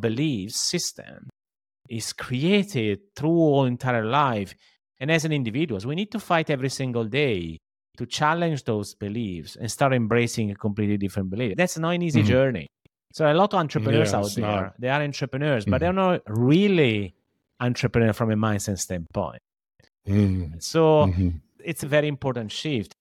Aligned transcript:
belief 0.00 0.52
system 0.52 1.28
is 1.88 2.12
created 2.12 3.00
through 3.14 3.54
our 3.54 3.66
entire 3.66 4.04
life. 4.04 4.54
And 4.98 5.10
as 5.10 5.24
an 5.24 5.32
individuals, 5.32 5.86
we 5.86 5.94
need 5.94 6.10
to 6.12 6.18
fight 6.18 6.50
every 6.50 6.70
single 6.70 7.04
day 7.04 7.58
to 7.96 8.06
challenge 8.06 8.64
those 8.64 8.94
beliefs 8.94 9.56
and 9.56 9.70
start 9.70 9.92
embracing 9.92 10.50
a 10.50 10.54
completely 10.54 10.96
different 10.96 11.30
belief. 11.30 11.56
That's 11.56 11.78
not 11.78 11.90
an 11.90 12.02
easy 12.02 12.20
mm-hmm. 12.20 12.28
journey. 12.28 12.66
So 13.12 13.30
a 13.30 13.32
lot 13.32 13.54
of 13.54 13.60
entrepreneurs 13.60 14.12
yeah, 14.12 14.18
out 14.18 14.34
there, 14.34 14.44
not. 14.62 14.80
they 14.80 14.88
are 14.88 15.02
entrepreneurs, 15.02 15.64
mm-hmm. 15.64 15.70
but 15.70 15.80
they're 15.80 15.92
not 15.92 16.22
really 16.26 17.14
entrepreneur 17.60 18.12
from 18.12 18.30
a 18.30 18.36
mindset 18.36 18.78
standpoint. 18.78 19.40
Mm-hmm. 20.06 20.58
So 20.58 21.06
mm-hmm. 21.06 21.28
it's 21.64 21.82
a 21.82 21.88
very 21.88 22.08
important 22.08 22.52
shift. 22.52 22.94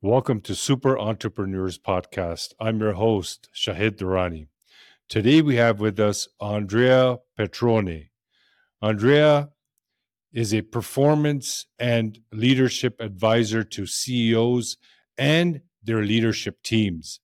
Welcome 0.00 0.42
to 0.42 0.54
Super 0.54 0.96
Entrepreneurs 0.96 1.76
Podcast. 1.76 2.54
I'm 2.60 2.78
your 2.78 2.92
host, 2.92 3.48
Shahid 3.52 3.96
Durrani. 3.96 4.46
Today 5.08 5.42
we 5.42 5.56
have 5.56 5.80
with 5.80 5.98
us 5.98 6.28
Andrea 6.40 7.16
Petrone. 7.36 8.10
Andrea 8.80 9.48
is 10.32 10.54
a 10.54 10.62
performance 10.62 11.66
and 11.80 12.16
leadership 12.30 13.00
advisor 13.00 13.64
to 13.64 13.86
CEOs 13.86 14.76
and 15.18 15.62
their 15.82 16.04
leadership 16.04 16.62
teams. 16.62 17.18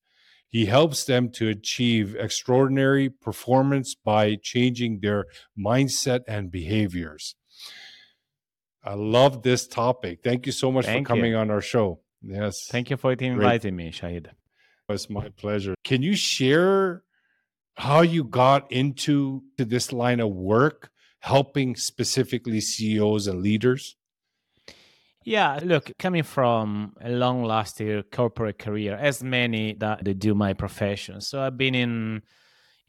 He 0.49 0.67
helps 0.67 1.05
them 1.05 1.31
to 1.31 1.49
achieve 1.49 2.17
extraordinary 2.19 3.09
performance 3.09 3.95
by 3.95 4.35
changing 4.43 4.99
their 4.99 5.27
mindset 5.57 6.23
and 6.27 6.51
behaviors. 6.51 7.37
I 8.83 8.95
love 8.95 9.45
this 9.45 9.69
topic. 9.69 10.25
Thank 10.25 10.47
you 10.47 10.53
so 10.53 10.73
much 10.73 10.87
Thank 10.87 11.07
for 11.07 11.15
coming 11.15 11.31
you. 11.31 11.39
on 11.39 11.53
our 11.53 11.61
show. 11.61 12.01
Yes. 12.27 12.67
Thank 12.69 12.91
you 12.91 12.97
for 12.97 13.13
inviting 13.13 13.77
me, 13.77 13.91
Shahid. 13.91 14.29
It's 14.89 15.11
my 15.11 15.29
pleasure. 15.29 15.75
Can 15.85 16.03
you 16.03 16.15
share 16.17 17.03
how 17.77 18.03
you 18.03 18.25
got 18.25 18.71
into 18.71 19.43
to 19.59 19.65
this 19.65 19.93
line 19.93 20.21
of 20.21 20.31
work, 20.31 20.91
helping 21.21 21.77
specifically 21.77 22.61
CEOs 22.61 23.27
and 23.27 23.43
leaders? 23.43 23.97
Yeah, 25.25 25.59
look, 25.63 25.91
coming 25.99 26.23
from 26.23 26.95
a 27.01 27.11
long 27.11 27.45
lasting 27.45 28.03
corporate 28.13 28.59
career, 28.59 28.95
as 28.95 29.23
many 29.23 29.75
that 29.75 30.05
they 30.05 30.13
do 30.13 30.35
my 30.35 30.53
profession. 30.53 31.23
So 31.23 31.41
I've 31.41 31.57
been 31.57 31.75
in 31.75 32.23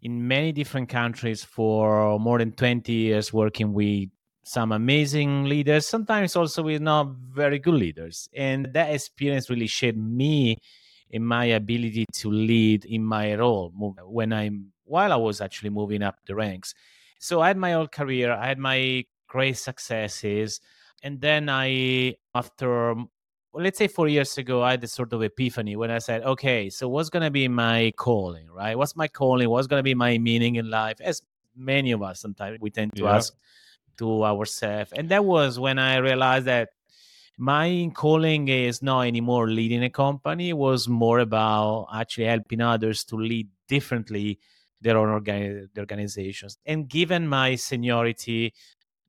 in 0.02 0.28
many 0.28 0.52
different 0.52 0.89
countries 0.89 1.44
for 1.44 2.19
more 2.19 2.38
than 2.38 2.52
20 2.52 2.91
years 2.91 3.33
working 3.33 3.73
with 3.73 4.09
some 4.45 4.71
amazing 4.71 5.45
leaders, 5.45 5.88
sometimes 5.88 6.35
also 6.35 6.61
with 6.61 6.81
not 6.81 7.07
very 7.33 7.57
good 7.57 7.73
leaders. 7.73 8.29
And 8.33 8.67
that 8.73 8.93
experience 8.93 9.49
really 9.49 9.67
shaped 9.67 9.97
me 9.97 10.57
in 11.09 11.25
my 11.25 11.45
ability 11.45 12.05
to 12.13 12.29
lead 12.29 12.85
in 12.85 13.03
my 13.03 13.35
role 13.35 13.71
when 14.05 14.31
I'm 14.31 14.71
while 14.85 15.11
I 15.11 15.16
was 15.16 15.41
actually 15.41 15.71
moving 15.71 16.03
up 16.03 16.19
the 16.27 16.35
ranks. 16.35 16.75
So 17.19 17.41
I 17.41 17.47
had 17.47 17.57
my 17.57 17.71
whole 17.71 17.88
career, 17.88 18.31
I 18.33 18.47
had 18.47 18.59
my 18.59 19.05
great 19.27 19.57
successes, 19.57 20.61
and 21.01 21.19
then 21.19 21.49
I 21.49 22.16
after 22.35 22.95
let's 23.51 23.79
say 23.79 23.88
four 23.88 24.07
years 24.07 24.38
ago, 24.38 24.61
I 24.61 24.71
had 24.71 24.81
this 24.81 24.91
sort 24.91 25.11
of 25.13 25.23
epiphany 25.23 25.75
when 25.75 25.89
I 25.89 25.99
said, 25.99 26.23
okay, 26.23 26.69
so 26.69 26.88
what's 26.88 27.09
going 27.09 27.23
to 27.23 27.31
be 27.31 27.47
my 27.47 27.93
calling, 27.95 28.51
right? 28.51 28.77
What's 28.77 28.95
my 28.95 29.07
calling? 29.07 29.49
What's 29.49 29.67
going 29.67 29.79
to 29.79 29.83
be 29.83 29.95
my 29.95 30.17
meaning 30.17 30.57
in 30.57 30.69
life? 30.69 30.99
As 31.01 31.21
many 31.55 31.93
of 31.93 32.03
us 32.03 32.19
sometimes 32.19 32.59
we 32.59 32.69
tend 32.69 32.93
to 32.95 33.03
yeah. 33.03 33.16
ask 33.16 33.33
to 33.97 34.25
ourselves. 34.25 34.91
And 34.93 35.09
that 35.09 35.25
was 35.25 35.59
when 35.59 35.79
I 35.79 35.97
realized 35.97 36.45
that 36.45 36.69
my 37.38 37.91
calling 37.94 38.47
is 38.47 38.81
not 38.81 39.01
anymore 39.01 39.50
leading 39.50 39.83
a 39.83 39.89
company, 39.89 40.50
it 40.50 40.57
was 40.57 40.88
more 40.88 41.19
about 41.19 41.88
actually 41.94 42.25
helping 42.25 42.61
others 42.61 43.03
to 43.05 43.17
lead 43.17 43.50
differently 43.67 44.39
their 44.81 44.97
own 44.97 45.22
organi- 45.22 45.67
organizations. 45.78 46.57
And 46.66 46.88
given 46.88 47.28
my 47.28 47.55
seniority 47.55 48.53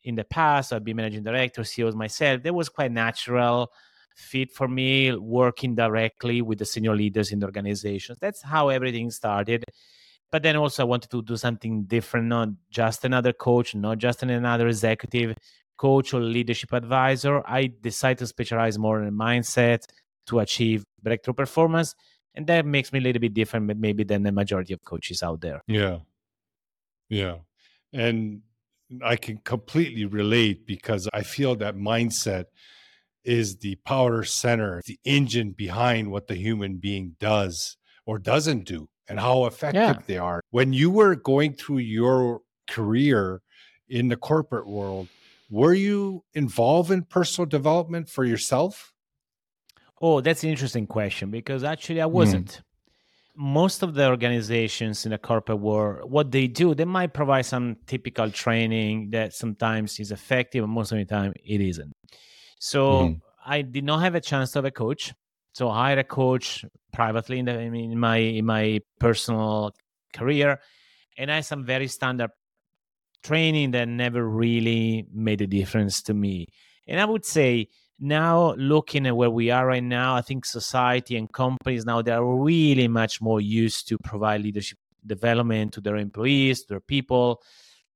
in 0.02 0.14
the 0.14 0.24
past, 0.24 0.72
I've 0.72 0.84
been 0.84 0.96
managing 0.96 1.22
director, 1.22 1.62
CEOs 1.62 1.94
myself, 1.94 2.42
that 2.42 2.54
was 2.54 2.68
quite 2.68 2.92
natural 2.92 3.70
fit 4.16 4.50
for 4.50 4.66
me 4.66 5.14
working 5.14 5.74
directly 5.74 6.40
with 6.40 6.58
the 6.58 6.64
senior 6.64 6.96
leaders 6.96 7.32
in 7.32 7.38
the 7.38 7.46
organizations. 7.46 8.18
That's 8.18 8.42
how 8.42 8.70
everything 8.70 9.10
started 9.10 9.64
but 10.30 10.42
then 10.42 10.56
also 10.56 10.82
I 10.82 10.86
wanted 10.86 11.10
to 11.10 11.22
do 11.22 11.36
something 11.36 11.84
different, 11.84 12.26
not 12.26 12.48
just 12.70 13.04
another 13.04 13.32
coach, 13.32 13.74
not 13.74 13.98
just 13.98 14.22
another 14.22 14.68
executive 14.68 15.36
coach 15.76 16.14
or 16.14 16.20
leadership 16.20 16.72
advisor. 16.72 17.42
I 17.46 17.72
decided 17.80 18.18
to 18.18 18.26
specialize 18.26 18.78
more 18.78 19.02
in 19.02 19.14
mindset 19.14 19.84
to 20.26 20.40
achieve 20.40 20.84
breakthrough 21.02 21.34
performance. 21.34 21.94
And 22.34 22.46
that 22.48 22.66
makes 22.66 22.92
me 22.92 22.98
a 22.98 23.02
little 23.02 23.20
bit 23.20 23.34
different, 23.34 23.78
maybe 23.78 24.04
than 24.04 24.22
the 24.22 24.32
majority 24.32 24.74
of 24.74 24.84
coaches 24.84 25.22
out 25.22 25.40
there. 25.40 25.62
Yeah. 25.66 25.98
Yeah. 27.08 27.36
And 27.92 28.42
I 29.02 29.16
can 29.16 29.38
completely 29.38 30.04
relate 30.04 30.66
because 30.66 31.08
I 31.12 31.22
feel 31.22 31.56
that 31.56 31.76
mindset 31.76 32.46
is 33.24 33.56
the 33.56 33.76
power 33.76 34.22
center, 34.22 34.82
the 34.86 34.98
engine 35.04 35.52
behind 35.52 36.10
what 36.10 36.26
the 36.26 36.34
human 36.34 36.76
being 36.76 37.16
does 37.18 37.76
or 38.04 38.18
doesn't 38.18 38.64
do 38.64 38.88
and 39.08 39.18
how 39.18 39.46
effective 39.46 39.80
yeah. 39.80 39.98
they 40.06 40.18
are. 40.18 40.40
When 40.50 40.72
you 40.72 40.90
were 40.90 41.14
going 41.14 41.54
through 41.54 41.78
your 41.78 42.40
career 42.68 43.42
in 43.88 44.08
the 44.08 44.16
corporate 44.16 44.66
world, 44.66 45.08
were 45.50 45.74
you 45.74 46.24
involved 46.34 46.90
in 46.90 47.02
personal 47.02 47.46
development 47.46 48.08
for 48.08 48.24
yourself? 48.24 48.92
Oh, 50.00 50.20
that's 50.20 50.42
an 50.44 50.50
interesting 50.50 50.86
question 50.86 51.30
because 51.30 51.64
actually 51.64 52.00
I 52.00 52.06
hmm. 52.06 52.12
wasn't. 52.12 52.48
Mm. 52.48 52.62
Most 53.38 53.82
of 53.82 53.92
the 53.92 54.08
organizations 54.08 55.04
in 55.04 55.10
the 55.10 55.18
corporate 55.18 55.60
world, 55.60 56.10
what 56.10 56.30
they 56.30 56.46
do, 56.46 56.74
they 56.74 56.86
might 56.86 57.12
provide 57.12 57.44
some 57.44 57.76
typical 57.86 58.30
training 58.30 59.10
that 59.10 59.34
sometimes 59.34 60.00
is 60.00 60.10
effective, 60.10 60.64
and 60.64 60.72
most 60.72 60.90
of 60.90 60.96
the 60.96 61.04
time 61.04 61.34
it 61.44 61.60
isn't. 61.60 61.92
So 62.58 63.08
mm. 63.08 63.20
I 63.44 63.60
did 63.60 63.84
not 63.84 63.98
have 63.98 64.14
a 64.14 64.22
chance 64.22 64.52
to 64.52 64.58
have 64.58 64.64
a 64.64 64.70
coach. 64.70 65.12
So 65.56 65.70
I 65.70 65.86
hired 65.86 66.00
a 66.00 66.04
coach 66.04 66.66
privately 66.92 67.38
in, 67.38 67.46
the, 67.46 67.58
in 67.58 67.98
my 67.98 68.18
in 68.18 68.44
my 68.44 68.78
personal 69.00 69.72
career, 70.12 70.60
and 71.16 71.32
I 71.32 71.36
had 71.36 71.46
some 71.46 71.64
very 71.64 71.88
standard 71.88 72.28
training 73.22 73.70
that 73.70 73.88
never 73.88 74.22
really 74.28 75.06
made 75.10 75.40
a 75.40 75.46
difference 75.46 76.02
to 76.02 76.12
me. 76.12 76.48
And 76.86 77.00
I 77.00 77.06
would 77.06 77.24
say 77.24 77.68
now 77.98 78.52
looking 78.58 79.06
at 79.06 79.16
where 79.16 79.30
we 79.30 79.50
are 79.50 79.66
right 79.66 79.82
now, 79.82 80.14
I 80.14 80.20
think 80.20 80.44
society 80.44 81.16
and 81.16 81.32
companies 81.32 81.86
now 81.86 82.02
they 82.02 82.12
are 82.12 82.22
really 82.22 82.86
much 82.86 83.22
more 83.22 83.40
used 83.40 83.88
to 83.88 83.96
provide 83.96 84.42
leadership 84.42 84.76
development 85.06 85.72
to 85.72 85.80
their 85.80 85.96
employees, 85.96 86.64
to 86.64 86.68
their 86.68 86.80
people. 86.80 87.40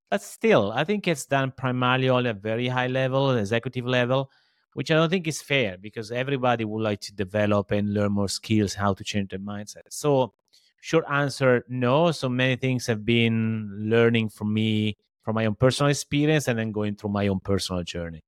But 0.09 0.23
still, 0.23 0.71
I 0.71 0.83
think 0.83 1.07
it's 1.07 1.27
done 1.27 1.53
primarily 1.55 2.09
on 2.09 2.25
a 2.25 2.33
very 2.33 2.69
high 2.69 2.87
level, 2.87 3.37
executive 3.37 3.85
level 3.85 4.31
which 4.73 4.91
I 4.91 4.95
don't 4.95 5.09
think 5.09 5.27
is 5.27 5.41
fair 5.41 5.77
because 5.77 6.11
everybody 6.11 6.65
would 6.65 6.83
like 6.83 7.01
to 7.01 7.13
develop 7.13 7.71
and 7.71 7.93
learn 7.93 8.13
more 8.13 8.29
skills 8.29 8.73
how 8.73 8.93
to 8.93 9.03
change 9.03 9.29
their 9.29 9.39
mindset. 9.39 9.83
So, 9.89 10.33
short 10.81 11.05
answer 11.09 11.65
no. 11.67 12.11
So 12.11 12.29
many 12.29 12.55
things 12.55 12.87
have 12.87 13.05
been 13.05 13.69
learning 13.77 14.29
from 14.29 14.53
me 14.53 14.97
from 15.23 15.35
my 15.35 15.45
own 15.45 15.55
personal 15.55 15.89
experience 15.89 16.47
and 16.47 16.57
then 16.57 16.71
going 16.71 16.95
through 16.95 17.11
my 17.11 17.27
own 17.27 17.39
personal 17.39 17.83
journey. 17.83 18.23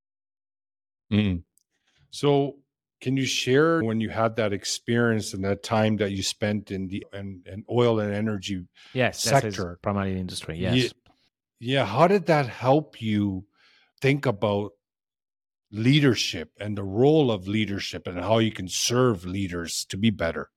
Mm. 1.11 1.43
So, 2.11 2.57
can 3.01 3.17
you 3.17 3.25
share 3.25 3.81
when 3.81 3.99
you 3.99 4.09
had 4.09 4.35
that 4.37 4.53
experience 4.53 5.33
and 5.33 5.43
that 5.43 5.63
time 5.63 5.97
that 5.97 6.11
you 6.11 6.23
spent 6.23 6.71
in 6.71 6.87
the 6.87 7.05
and, 7.11 7.45
and 7.45 7.65
oil 7.69 7.99
and 7.99 8.13
energy 8.13 8.63
yes, 8.93 9.21
sector, 9.21 9.79
primarily 9.81 10.19
industry? 10.19 10.57
Yes. 10.57 10.75
Yeah, 10.75 10.89
yeah. 11.59 11.85
How 11.85 12.07
did 12.07 12.27
that 12.27 12.47
help 12.47 13.01
you 13.01 13.45
think 14.01 14.25
about 14.25 14.71
leadership 15.73 16.51
and 16.59 16.77
the 16.77 16.83
role 16.83 17.31
of 17.31 17.47
leadership 17.47 18.05
and 18.05 18.19
how 18.19 18.37
you 18.37 18.51
can 18.51 18.67
serve 18.69 19.25
leaders 19.25 19.85
to 19.89 19.97
be 19.97 20.11
better? 20.11 20.49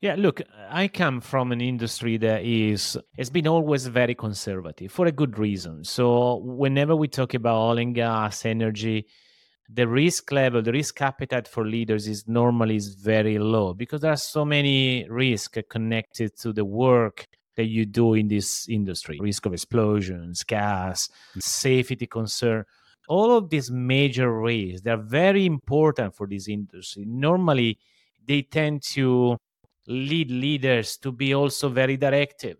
Yeah, 0.00 0.16
look, 0.18 0.40
I 0.70 0.88
come 0.88 1.20
from 1.20 1.52
an 1.52 1.60
industry 1.60 2.16
that 2.18 2.42
is 2.42 2.96
has 3.18 3.30
been 3.30 3.46
always 3.46 3.86
very 3.86 4.14
conservative 4.14 4.90
for 4.90 5.06
a 5.06 5.12
good 5.12 5.38
reason. 5.38 5.84
So 5.84 6.36
whenever 6.38 6.96
we 6.96 7.06
talk 7.06 7.34
about 7.34 7.60
oil 7.60 7.78
and 7.78 7.94
gas, 7.94 8.46
energy, 8.46 9.06
the 9.68 9.86
risk 9.86 10.32
level, 10.32 10.62
the 10.62 10.72
risk 10.72 11.00
appetite 11.02 11.46
for 11.46 11.66
leaders 11.66 12.08
is 12.08 12.26
normally 12.26 12.76
is 12.76 12.94
very 12.94 13.38
low 13.38 13.74
because 13.74 14.00
there 14.00 14.12
are 14.12 14.16
so 14.16 14.44
many 14.44 15.06
risks 15.08 15.58
connected 15.68 16.36
to 16.38 16.54
the 16.54 16.64
work 16.64 17.28
that 17.56 17.66
you 17.66 17.84
do 17.84 18.14
in 18.14 18.26
this 18.26 18.68
industry. 18.70 19.18
Risk 19.20 19.44
of 19.44 19.52
explosions, 19.52 20.44
gas, 20.44 21.10
safety 21.38 22.06
concern 22.06 22.64
all 23.10 23.36
of 23.36 23.50
these 23.50 23.72
major 23.72 24.40
risks 24.40 24.82
they're 24.82 24.96
very 24.96 25.44
important 25.44 26.14
for 26.14 26.28
this 26.28 26.48
industry. 26.48 27.04
Normally 27.04 27.76
they 28.24 28.42
tend 28.42 28.82
to 28.94 29.36
lead 29.88 30.30
leaders 30.30 30.96
to 30.98 31.10
be 31.10 31.34
also 31.34 31.68
very 31.68 31.96
directive. 31.96 32.56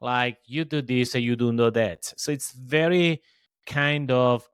Like 0.00 0.38
you 0.46 0.64
do 0.64 0.80
this 0.80 1.16
and 1.16 1.24
you 1.24 1.34
do 1.34 1.52
know 1.52 1.70
that. 1.70 2.12
So 2.16 2.30
it's 2.30 2.52
very 2.52 3.20
kind 3.66 4.12
of 4.12 4.48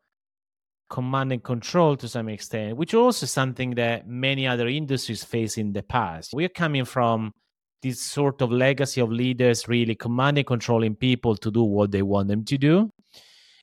command 0.88 1.32
and 1.32 1.42
control 1.42 1.96
to 1.96 2.08
some 2.08 2.28
extent 2.28 2.76
which 2.76 2.94
also 2.94 3.24
is 3.24 3.30
something 3.32 3.74
that 3.74 4.06
many 4.06 4.46
other 4.46 4.68
industries 4.68 5.22
face 5.22 5.58
in 5.58 5.74
the 5.74 5.82
past. 5.82 6.32
We're 6.32 6.48
coming 6.48 6.86
from 6.86 7.34
this 7.82 8.00
sort 8.00 8.40
of 8.40 8.50
legacy 8.50 9.02
of 9.02 9.12
leaders 9.12 9.68
really 9.68 9.94
commanding 9.94 10.44
controlling 10.44 10.94
people 10.94 11.36
to 11.36 11.50
do 11.50 11.62
what 11.62 11.90
they 11.90 12.02
want 12.02 12.28
them 12.28 12.42
to 12.44 12.56
do 12.56 12.90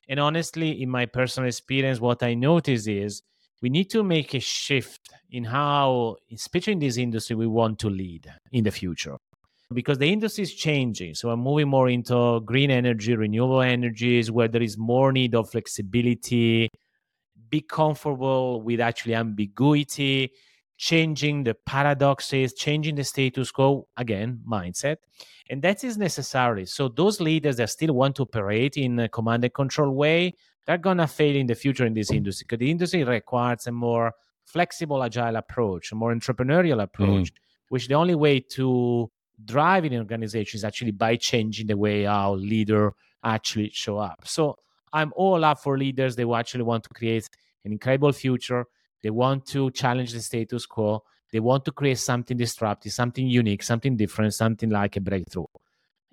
and 0.10 0.20
honestly 0.20 0.82
in 0.82 0.90
my 0.90 1.06
personal 1.06 1.48
experience 1.48 2.00
what 2.00 2.24
i 2.24 2.34
notice 2.34 2.88
is 2.88 3.22
we 3.62 3.70
need 3.70 3.90
to 3.90 4.04
make 4.04 4.34
a 4.34 4.40
shift 4.40 5.10
in 5.32 5.44
how 5.44 6.16
especially 6.32 6.74
in 6.74 6.80
this 6.80 6.98
industry 6.98 7.36
we 7.36 7.48
want 7.48 7.80
to 7.80 7.90
lead 7.90 8.32
in 8.52 8.64
the 8.64 8.72
future 8.72 9.18
because 9.74 9.98
the 9.98 10.12
industry 10.12 10.44
is 10.44 10.54
changing. 10.54 11.16
So 11.16 11.30
we're 11.30 11.38
moving 11.38 11.68
more 11.68 11.90
into 11.90 12.42
green 12.42 12.72
energy, 12.72 13.16
renewable 13.16 13.62
energies, 13.62 14.32
where 14.32 14.48
there 14.48 14.62
is 14.62 14.78
more 14.78 15.12
need 15.12 15.36
of 15.36 15.50
flexibility, 15.50 16.70
be 17.50 17.62
comfortable 17.62 18.62
with 18.62 18.80
actually 18.80 19.16
ambiguity, 19.16 20.32
changing 20.84 21.46
the 21.46 21.54
paradoxes, 21.54 22.54
changing 22.54 22.94
the 22.96 23.06
status 23.06 23.52
quo, 23.52 23.88
again, 23.96 24.42
mindset. 24.46 24.98
And 25.50 25.62
that 25.62 25.82
is 25.82 25.98
necessary. 25.98 26.66
So 26.66 26.90
those 26.90 27.22
leaders 27.22 27.56
that 27.56 27.70
still 27.70 27.94
want 27.94 28.18
to 28.18 28.24
operate 28.24 28.76
in 28.76 29.00
a 29.00 29.08
command 29.08 29.46
and 29.46 29.54
control 29.54 29.92
way, 29.92 30.34
they're 30.66 30.78
gonna 30.78 31.08
fail 31.08 31.38
in 31.38 31.48
the 31.48 31.56
future 31.56 31.86
in 31.86 31.94
this 31.94 32.12
industry 32.12 32.44
because 32.46 32.60
the 32.60 32.70
industry 32.70 33.06
requires 33.06 33.66
a 33.66 33.72
more 33.72 34.12
flexible, 34.44 35.02
agile 35.02 35.38
approach, 35.38 35.94
a 35.94 35.96
more 35.96 36.14
entrepreneurial 36.14 36.84
approach, 36.84 37.32
mm. 37.32 37.38
which 37.70 37.88
the 37.88 37.94
only 37.94 38.16
way 38.16 38.42
to 38.42 39.10
driving 39.46 39.94
an 39.94 40.00
organization 40.00 40.58
is 40.58 40.66
actually 40.66 40.92
by 40.92 41.16
changing 41.16 41.68
the 41.68 41.78
way 41.78 42.06
our 42.06 42.36
leader 42.36 42.94
actually 43.24 43.70
show 43.70 44.00
up. 44.00 44.20
So 44.26 44.58
I'm 44.92 45.14
all 45.16 45.46
up 45.46 45.64
for 45.64 45.78
leaders 45.78 46.18
they 46.18 46.30
actually 46.30 46.64
want 46.64 46.84
to 46.84 46.90
create 46.90 47.30
an 47.64 47.72
incredible 47.72 48.12
future. 48.12 48.66
They 49.04 49.10
want 49.10 49.46
to 49.48 49.70
challenge 49.72 50.14
the 50.14 50.22
status 50.22 50.66
quo. 50.66 51.04
They 51.32 51.40
want 51.40 51.66
to 51.66 51.72
create 51.72 52.00
something 52.00 52.38
disruptive, 52.38 52.92
something 52.92 53.28
unique, 53.28 53.62
something 53.64 53.96
different, 53.96 54.34
something 54.34 54.70
like 54.70 54.96
a 54.96 55.02
breakthrough. 55.02 55.46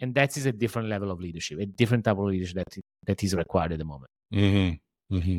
And 0.01 0.15
that 0.15 0.37
is 0.37 0.47
a 0.47 0.53
different 0.53 0.89
level 0.89 1.11
of 1.11 1.21
leadership, 1.21 1.59
a 1.61 1.67
different 1.67 2.05
type 2.05 2.19
of 2.19 2.25
leadership 2.25 2.57
that, 2.57 2.79
that 3.07 3.23
is 3.23 3.35
required 3.35 3.73
at 3.73 3.79
the 3.79 3.85
moment. 3.85 4.11
Mm-hmm. 4.35 5.17
Mm-hmm. 5.17 5.39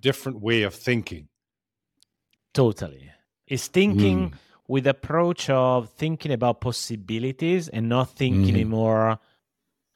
Different 0.00 0.40
way 0.40 0.62
of 0.62 0.74
thinking. 0.74 1.28
Totally. 2.52 3.10
It's 3.46 3.68
thinking. 3.68 4.30
Mm 4.30 4.38
with 4.68 4.86
approach 4.86 5.48
of 5.48 5.88
thinking 5.92 6.30
about 6.30 6.60
possibilities 6.60 7.68
and 7.68 7.88
not 7.88 8.10
thinking 8.10 8.44
mm. 8.44 8.50
anymore 8.50 9.18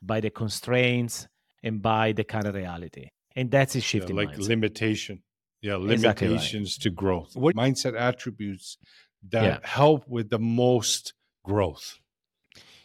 by 0.00 0.19
the 0.19 0.30
constraints 0.30 1.28
and 1.62 1.80
by 1.80 2.12
the 2.12 2.24
kind 2.24 2.46
of 2.46 2.54
reality. 2.54 3.08
And 3.36 3.50
that's 3.50 3.76
a 3.76 3.80
shift 3.80 4.08
yeah, 4.08 4.16
like 4.16 4.30
mindset. 4.30 4.48
limitation. 4.48 5.22
Yeah, 5.62 5.76
limitations 5.76 6.03
exactly 6.05 6.29
right. 6.29 6.81
to 6.81 6.91
growth. 6.91 7.37
What 7.37 7.55
mindset 7.56 7.99
attributes 7.99 8.79
that 9.31 9.44
yeah. 9.44 9.59
help 9.62 10.09
with 10.09 10.29
the 10.29 10.38
most 10.38 11.14
growth? 11.44 11.99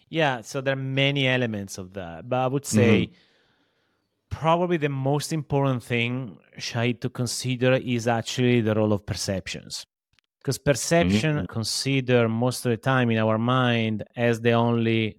Yeah, 0.09 0.41
so 0.41 0.61
there 0.61 0.73
are 0.73 0.77
many 0.77 1.27
elements 1.27 1.77
of 1.77 1.93
that, 1.93 2.29
but 2.29 2.37
I 2.37 2.47
would 2.47 2.65
say 2.65 3.07
mm-hmm. 3.07 3.13
probably 4.29 4.77
the 4.77 4.89
most 4.89 5.33
important 5.33 5.83
thing, 5.83 6.37
Shahid, 6.57 7.01
to 7.01 7.09
consider 7.09 7.73
is 7.73 8.07
actually 8.07 8.61
the 8.61 8.75
role 8.75 8.93
of 8.93 9.05
perceptions 9.05 9.85
because 10.47 10.57
perception 10.57 11.35
mm-hmm. 11.35 11.45
consider 11.47 12.29
most 12.29 12.65
of 12.65 12.69
the 12.69 12.77
time 12.77 13.11
in 13.11 13.17
our 13.17 13.37
mind 13.37 14.03
as 14.15 14.39
the 14.39 14.53
only 14.53 15.17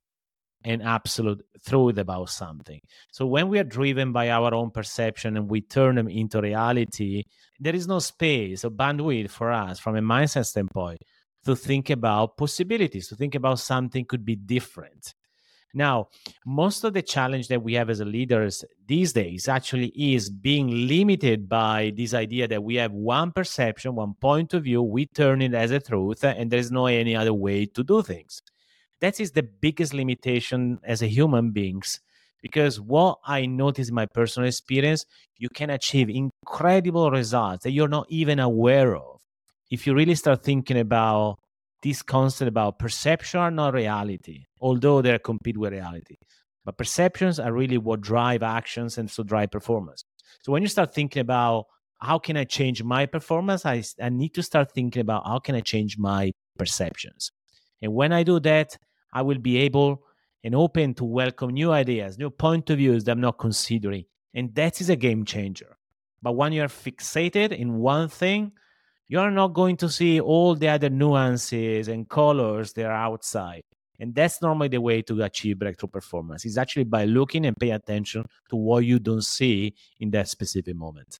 and 0.68 0.82
absolute 0.82 1.40
truth 1.66 1.98
about 1.98 2.28
something 2.28 2.80
so 3.12 3.26
when 3.26 3.48
we 3.48 3.58
are 3.58 3.64
driven 3.64 4.12
by 4.12 4.30
our 4.30 4.54
own 4.54 4.70
perception 4.70 5.36
and 5.36 5.50
we 5.50 5.60
turn 5.60 5.96
them 5.96 6.08
into 6.08 6.40
reality 6.40 7.24
there 7.58 7.74
is 7.74 7.88
no 7.88 7.98
space 7.98 8.64
or 8.64 8.70
bandwidth 8.70 9.30
for 9.30 9.50
us 9.50 9.78
from 9.78 9.96
a 9.96 10.00
mindset 10.00 10.46
standpoint 10.46 11.00
to 11.44 11.56
think 11.56 11.90
about 11.90 12.36
possibilities 12.36 13.08
to 13.08 13.16
think 13.16 13.34
about 13.34 13.58
something 13.58 14.04
could 14.04 14.24
be 14.24 14.36
different 14.36 15.14
now, 15.74 16.08
most 16.46 16.82
of 16.84 16.94
the 16.94 17.02
challenge 17.02 17.48
that 17.48 17.62
we 17.62 17.74
have 17.74 17.90
as 17.90 18.00
leaders 18.00 18.64
these 18.86 19.12
days 19.12 19.48
actually 19.48 19.92
is 19.94 20.30
being 20.30 20.88
limited 20.88 21.48
by 21.48 21.92
this 21.94 22.14
idea 22.14 22.48
that 22.48 22.64
we 22.64 22.76
have 22.76 22.92
one 22.92 23.32
perception, 23.32 23.94
one 23.94 24.14
point 24.14 24.54
of 24.54 24.64
view, 24.64 24.82
we 24.82 25.06
turn 25.06 25.42
it 25.42 25.54
as 25.54 25.70
a 25.70 25.80
truth, 25.80 26.24
and 26.24 26.50
there's 26.50 26.70
no 26.70 26.86
any 26.86 27.14
other 27.14 27.34
way 27.34 27.66
to 27.66 27.84
do 27.84 28.02
things. 28.02 28.40
That 29.00 29.20
is 29.20 29.32
the 29.32 29.42
biggest 29.42 29.94
limitation 29.94 30.78
as 30.84 31.02
a 31.02 31.06
human 31.06 31.52
beings. 31.52 32.00
Because 32.42 32.80
what 32.80 33.18
I 33.24 33.46
notice 33.46 33.88
in 33.88 33.94
my 33.94 34.06
personal 34.06 34.48
experience, 34.48 35.04
you 35.36 35.48
can 35.48 35.70
achieve 35.70 36.08
incredible 36.08 37.10
results 37.10 37.64
that 37.64 37.72
you're 37.72 37.88
not 37.88 38.06
even 38.08 38.38
aware 38.38 38.96
of. 38.96 39.20
If 39.70 39.86
you 39.86 39.94
really 39.94 40.14
start 40.14 40.44
thinking 40.44 40.78
about 40.78 41.38
this 41.82 42.02
concept 42.02 42.48
about 42.48 42.78
perception 42.78 43.40
are 43.40 43.50
not 43.50 43.74
reality, 43.74 44.44
although 44.60 45.02
they 45.02 45.18
compete 45.18 45.56
with 45.56 45.72
reality. 45.72 46.16
But 46.64 46.76
perceptions 46.76 47.38
are 47.38 47.52
really 47.52 47.78
what 47.78 48.00
drive 48.00 48.42
actions 48.42 48.98
and 48.98 49.10
so 49.10 49.22
drive 49.22 49.50
performance. 49.50 50.02
So 50.42 50.52
when 50.52 50.62
you 50.62 50.68
start 50.68 50.94
thinking 50.94 51.20
about 51.20 51.66
how 52.00 52.18
can 52.18 52.36
I 52.36 52.44
change 52.44 52.82
my 52.82 53.06
performance, 53.06 53.64
I, 53.64 53.82
I 54.00 54.08
need 54.08 54.34
to 54.34 54.42
start 54.42 54.72
thinking 54.72 55.00
about 55.00 55.26
how 55.26 55.38
can 55.38 55.54
I 55.54 55.60
change 55.60 55.98
my 55.98 56.32
perceptions. 56.58 57.30
And 57.80 57.94
when 57.94 58.12
I 58.12 58.22
do 58.22 58.40
that, 58.40 58.76
I 59.12 59.22
will 59.22 59.38
be 59.38 59.58
able 59.58 60.04
and 60.44 60.54
open 60.54 60.94
to 60.94 61.04
welcome 61.04 61.50
new 61.50 61.72
ideas, 61.72 62.18
new 62.18 62.30
point 62.30 62.70
of 62.70 62.78
views 62.78 63.04
that 63.04 63.12
I'm 63.12 63.20
not 63.20 63.38
considering. 63.38 64.04
And 64.34 64.54
that 64.54 64.80
is 64.80 64.88
a 64.88 64.96
game 64.96 65.24
changer. 65.24 65.76
But 66.22 66.32
when 66.32 66.52
you're 66.52 66.68
fixated 66.68 67.56
in 67.56 67.78
one 67.78 68.08
thing, 68.08 68.52
you're 69.08 69.30
not 69.30 69.54
going 69.54 69.76
to 69.78 69.88
see 69.88 70.20
all 70.20 70.54
the 70.54 70.68
other 70.68 70.90
nuances 70.90 71.88
and 71.88 72.08
colors 72.08 72.72
that 72.74 72.84
are 72.84 72.92
outside. 72.92 73.62
And 74.00 74.14
that's 74.14 74.40
normally 74.40 74.68
the 74.68 74.80
way 74.80 75.02
to 75.02 75.22
achieve 75.22 75.58
breakthrough 75.58 75.88
performance. 75.88 76.44
Is 76.44 76.58
actually 76.58 76.84
by 76.84 77.04
looking 77.04 77.46
and 77.46 77.56
pay 77.56 77.70
attention 77.70 78.26
to 78.50 78.56
what 78.56 78.84
you 78.84 78.98
don't 78.98 79.24
see 79.24 79.74
in 79.98 80.10
that 80.12 80.28
specific 80.28 80.76
moment. 80.76 81.18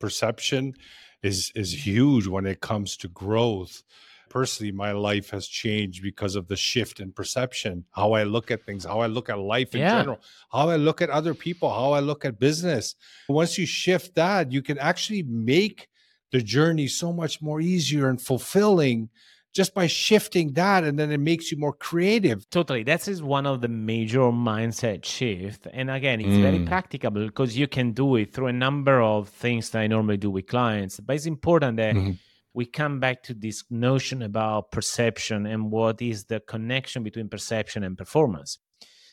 Perception 0.00 0.74
is 1.22 1.52
is 1.54 1.86
huge 1.86 2.26
when 2.26 2.46
it 2.46 2.60
comes 2.60 2.96
to 2.98 3.08
growth. 3.08 3.82
Personally, 4.32 4.72
my 4.72 4.92
life 4.92 5.28
has 5.28 5.46
changed 5.46 6.02
because 6.02 6.36
of 6.36 6.48
the 6.48 6.56
shift 6.56 7.00
in 7.00 7.12
perception, 7.12 7.84
how 7.90 8.12
I 8.12 8.22
look 8.22 8.50
at 8.50 8.64
things, 8.64 8.86
how 8.86 9.00
I 9.00 9.06
look 9.06 9.28
at 9.28 9.38
life 9.38 9.74
in 9.74 9.82
yeah. 9.82 9.98
general, 9.98 10.20
how 10.50 10.70
I 10.70 10.76
look 10.76 11.02
at 11.02 11.10
other 11.10 11.34
people, 11.34 11.68
how 11.68 11.92
I 11.92 12.00
look 12.00 12.24
at 12.24 12.38
business. 12.38 12.94
Once 13.28 13.58
you 13.58 13.66
shift 13.66 14.14
that, 14.14 14.50
you 14.50 14.62
can 14.62 14.78
actually 14.78 15.22
make 15.24 15.88
the 16.30 16.40
journey 16.40 16.88
so 16.88 17.12
much 17.12 17.42
more 17.42 17.60
easier 17.60 18.08
and 18.08 18.22
fulfilling 18.22 19.10
just 19.52 19.74
by 19.74 19.86
shifting 19.86 20.54
that 20.54 20.82
and 20.82 20.98
then 20.98 21.12
it 21.12 21.20
makes 21.20 21.52
you 21.52 21.58
more 21.58 21.74
creative 21.74 22.48
totally 22.48 22.82
that 22.82 23.06
is 23.06 23.22
one 23.22 23.44
of 23.44 23.60
the 23.60 23.68
major 23.68 24.20
mindset 24.32 25.04
shift 25.04 25.66
and 25.74 25.90
again 25.90 26.22
it's 26.22 26.30
mm. 26.30 26.40
very 26.40 26.60
practicable 26.64 27.26
because 27.26 27.54
you 27.54 27.68
can 27.68 27.92
do 27.92 28.16
it 28.16 28.32
through 28.32 28.46
a 28.46 28.52
number 28.66 29.02
of 29.02 29.28
things 29.28 29.68
that 29.68 29.80
i 29.80 29.86
normally 29.86 30.16
do 30.16 30.30
with 30.30 30.46
clients 30.46 30.98
but 31.00 31.16
it's 31.16 31.26
important 31.26 31.76
that 31.76 31.94
mm-hmm. 31.94 32.12
We 32.54 32.66
come 32.66 33.00
back 33.00 33.22
to 33.24 33.34
this 33.34 33.64
notion 33.70 34.22
about 34.22 34.70
perception 34.70 35.46
and 35.46 35.70
what 35.70 36.02
is 36.02 36.24
the 36.24 36.40
connection 36.40 37.02
between 37.02 37.28
perception 37.28 37.82
and 37.82 37.96
performance. 37.96 38.58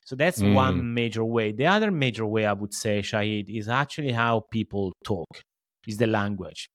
So 0.05 0.15
that's 0.15 0.41
mm. 0.41 0.53
one 0.53 0.93
major 0.93 1.23
way. 1.23 1.51
The 1.51 1.67
other 1.67 1.91
major 1.91 2.25
way 2.25 2.45
i 2.45 2.53
would 2.53 2.73
say 2.73 3.01
shahid 3.01 3.45
is 3.47 3.69
actually 3.69 4.11
how 4.11 4.43
people 4.51 4.91
talk 5.03 5.27
is 5.87 5.97
the 5.97 6.07
language. 6.07 6.69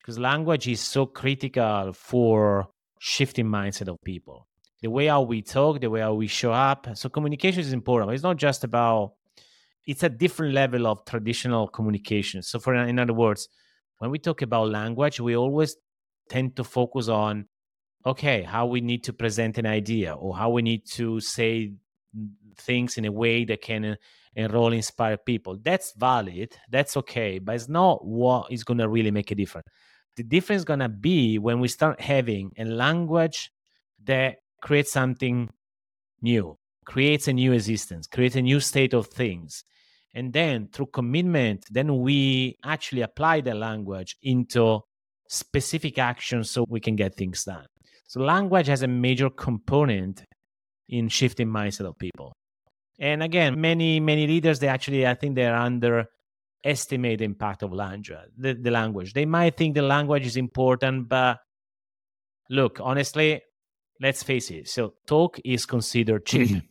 Because 0.00 0.18
language 0.18 0.66
is 0.66 0.80
so 0.80 1.06
critical 1.06 1.92
for 1.92 2.68
shifting 2.98 3.46
mindset 3.46 3.88
of 3.88 3.96
people. 4.04 4.48
The 4.80 4.90
way 4.90 5.06
how 5.06 5.22
we 5.22 5.42
talk 5.42 5.80
the 5.80 5.90
way 5.90 6.00
how 6.00 6.14
we 6.14 6.26
show 6.26 6.52
up. 6.52 6.88
So 6.94 7.08
communication 7.08 7.60
is 7.60 7.72
important. 7.72 8.10
It's 8.12 8.24
not 8.24 8.38
just 8.38 8.64
about 8.64 9.12
it's 9.86 10.02
a 10.02 10.08
different 10.08 10.54
level 10.54 10.86
of 10.86 11.04
traditional 11.04 11.68
communication. 11.68 12.42
So 12.42 12.58
for 12.58 12.74
in 12.74 12.98
other 12.98 13.12
words 13.12 13.48
when 13.98 14.10
we 14.10 14.18
talk 14.18 14.42
about 14.42 14.70
language 14.70 15.20
we 15.20 15.36
always 15.36 15.76
tend 16.32 16.56
to 16.56 16.64
focus 16.64 17.08
on 17.08 17.46
okay 18.04 18.42
how 18.42 18.64
we 18.66 18.80
need 18.80 19.04
to 19.04 19.12
present 19.12 19.58
an 19.58 19.66
idea 19.66 20.10
or 20.14 20.36
how 20.36 20.48
we 20.50 20.62
need 20.62 20.82
to 20.86 21.20
say 21.20 21.72
things 22.56 22.96
in 22.98 23.04
a 23.04 23.12
way 23.12 23.44
that 23.44 23.60
can 23.60 23.84
uh, 23.84 23.94
enroll 24.34 24.72
inspire 24.72 25.16
people. 25.16 25.58
That's 25.62 25.92
valid. 25.96 26.56
That's 26.70 26.96
okay. 26.96 27.38
But 27.38 27.56
it's 27.56 27.68
not 27.68 28.04
what 28.04 28.50
is 28.50 28.64
going 28.64 28.78
to 28.78 28.88
really 28.88 29.10
make 29.10 29.30
a 29.30 29.34
difference. 29.34 29.66
The 30.16 30.22
difference 30.22 30.60
is 30.60 30.64
going 30.64 30.80
to 30.80 30.88
be 30.88 31.38
when 31.38 31.60
we 31.60 31.68
start 31.68 32.00
having 32.00 32.52
a 32.58 32.64
language 32.64 33.50
that 34.04 34.36
creates 34.60 34.92
something 34.92 35.50
new, 36.20 36.58
creates 36.84 37.28
a 37.28 37.32
new 37.32 37.52
existence, 37.52 38.06
creates 38.06 38.36
a 38.36 38.42
new 38.42 38.60
state 38.60 38.94
of 38.94 39.06
things. 39.06 39.64
And 40.14 40.32
then 40.32 40.68
through 40.72 40.86
commitment, 40.86 41.64
then 41.70 42.00
we 42.00 42.58
actually 42.64 43.02
apply 43.02 43.40
the 43.40 43.54
language 43.54 44.16
into 44.22 44.80
specific 45.32 45.98
actions 45.98 46.50
so 46.50 46.66
we 46.68 46.78
can 46.78 46.94
get 46.94 47.16
things 47.16 47.44
done. 47.44 47.66
So 48.06 48.20
language 48.20 48.66
has 48.66 48.82
a 48.82 48.86
major 48.86 49.30
component 49.30 50.24
in 50.88 51.08
shifting 51.08 51.48
mindset 51.48 51.86
of 51.86 51.98
people. 51.98 52.34
And 52.98 53.22
again, 53.22 53.58
many 53.60 53.98
many 53.98 54.26
leaders 54.26 54.58
they 54.58 54.68
actually 54.68 55.06
I 55.06 55.14
think 55.14 55.34
they're 55.34 55.56
underestimate 55.56 57.18
the 57.20 57.24
impact 57.24 57.62
of 57.62 57.72
language. 57.72 58.12
The, 58.36 58.52
the 58.52 58.70
language 58.70 59.14
they 59.14 59.24
might 59.24 59.56
think 59.56 59.74
the 59.74 59.82
language 59.82 60.26
is 60.26 60.36
important, 60.36 61.08
but 61.08 61.38
look 62.50 62.78
honestly, 62.82 63.40
let's 64.00 64.22
face 64.22 64.50
it. 64.50 64.68
So 64.68 64.94
talk 65.06 65.40
is 65.44 65.64
considered 65.64 66.26
cheap. 66.26 66.48
Mm-hmm. 66.48 66.66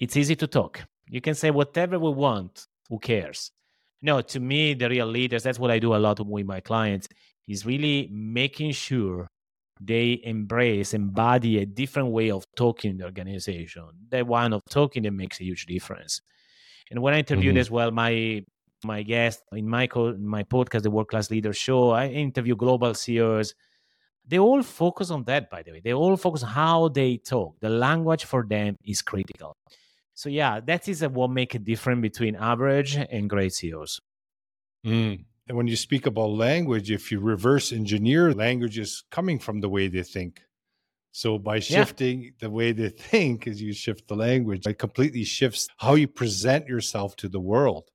it's 0.00 0.16
easy 0.16 0.34
to 0.36 0.48
talk. 0.48 0.80
You 1.08 1.20
can 1.20 1.34
say 1.34 1.52
whatever 1.52 1.98
we 1.98 2.10
want. 2.10 2.66
Who 2.88 2.98
cares? 2.98 3.52
No, 4.02 4.20
to 4.20 4.40
me, 4.40 4.74
the 4.74 4.88
real 4.88 5.06
leaders. 5.06 5.42
That's 5.42 5.58
what 5.58 5.70
I 5.70 5.78
do 5.78 5.94
a 5.94 5.96
lot 5.96 6.18
with 6.24 6.46
my 6.46 6.60
clients. 6.60 7.08
Is 7.48 7.64
really 7.64 8.08
making 8.12 8.72
sure 8.72 9.26
they 9.80 10.20
embrace, 10.24 10.92
embody 10.92 11.58
a 11.58 11.66
different 11.66 12.10
way 12.10 12.30
of 12.30 12.44
talking 12.56 12.92
in 12.92 12.98
the 12.98 13.04
organization. 13.04 13.84
That 14.10 14.26
one 14.26 14.52
of 14.52 14.62
talking 14.68 15.04
that 15.04 15.12
makes 15.12 15.40
a 15.40 15.44
huge 15.44 15.66
difference. 15.66 16.20
And 16.90 17.00
when 17.00 17.14
I 17.14 17.18
interviewed 17.18 17.54
mm-hmm. 17.54 17.60
as 17.60 17.70
well, 17.70 17.90
my 17.90 18.44
my 18.84 19.02
guest 19.02 19.42
in 19.52 19.68
my 19.68 19.86
co- 19.86 20.16
my 20.16 20.42
podcast, 20.44 20.82
the 20.82 20.90
World 20.90 21.08
Class 21.08 21.30
Leader 21.30 21.52
Show, 21.52 21.90
I 21.90 22.08
interview 22.08 22.56
global 22.56 22.94
CEOs. 22.94 23.54
They 24.26 24.38
all 24.38 24.62
focus 24.62 25.10
on 25.10 25.24
that, 25.24 25.48
by 25.48 25.62
the 25.62 25.72
way. 25.72 25.80
They 25.82 25.94
all 25.94 26.16
focus 26.16 26.42
on 26.42 26.50
how 26.50 26.88
they 26.88 27.16
talk. 27.16 27.56
The 27.60 27.70
language 27.70 28.24
for 28.24 28.44
them 28.46 28.76
is 28.84 29.00
critical. 29.00 29.56
So 30.14 30.28
yeah, 30.28 30.60
that 30.60 30.88
is 30.88 31.02
what 31.02 31.30
make 31.30 31.54
a 31.54 31.58
difference 31.58 32.02
between 32.02 32.36
average 32.36 32.96
and 32.96 33.30
great 33.30 33.54
CEOs. 33.54 34.00
Mm. 34.84 35.24
And 35.48 35.56
when 35.56 35.66
you 35.66 35.76
speak 35.76 36.06
about 36.06 36.30
language, 36.30 36.90
if 36.90 37.10
you 37.10 37.20
reverse 37.20 37.72
engineer 37.72 38.34
languages 38.34 39.04
coming 39.10 39.38
from 39.38 39.60
the 39.60 39.68
way 39.68 39.88
they 39.88 40.02
think. 40.02 40.42
So 41.12 41.38
by 41.38 41.58
shifting 41.58 42.22
yeah. 42.22 42.30
the 42.40 42.50
way 42.50 42.72
they 42.72 42.88
think 43.10 43.46
as 43.46 43.60
you 43.60 43.72
shift 43.72 44.08
the 44.08 44.14
language, 44.14 44.66
it 44.66 44.78
completely 44.78 45.24
shifts 45.24 45.66
how 45.78 45.94
you 45.94 46.06
present 46.06 46.66
yourself 46.68 47.16
to 47.16 47.28
the 47.28 47.40
world. 47.40 47.90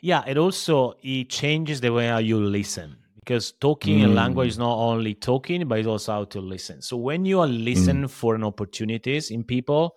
Yeah, 0.00 0.22
it 0.26 0.38
also 0.38 0.94
it 1.02 1.28
changes 1.28 1.80
the 1.80 1.92
way 1.92 2.06
how 2.06 2.18
you 2.18 2.38
listen 2.38 2.96
because 3.16 3.52
talking 3.52 3.98
mm. 3.98 4.04
and 4.04 4.14
language 4.14 4.48
is 4.48 4.56
mm. 4.56 4.60
not 4.60 4.76
only 4.76 5.14
talking, 5.14 5.66
but 5.66 5.80
it's 5.80 5.88
also 5.88 6.12
how 6.12 6.24
to 6.24 6.40
listen. 6.40 6.80
So 6.80 6.96
when 6.96 7.24
you 7.24 7.40
are 7.40 7.48
listen 7.48 8.04
mm. 8.04 8.10
for 8.10 8.36
an 8.36 8.44
opportunities 8.44 9.32
in 9.32 9.42
people, 9.42 9.96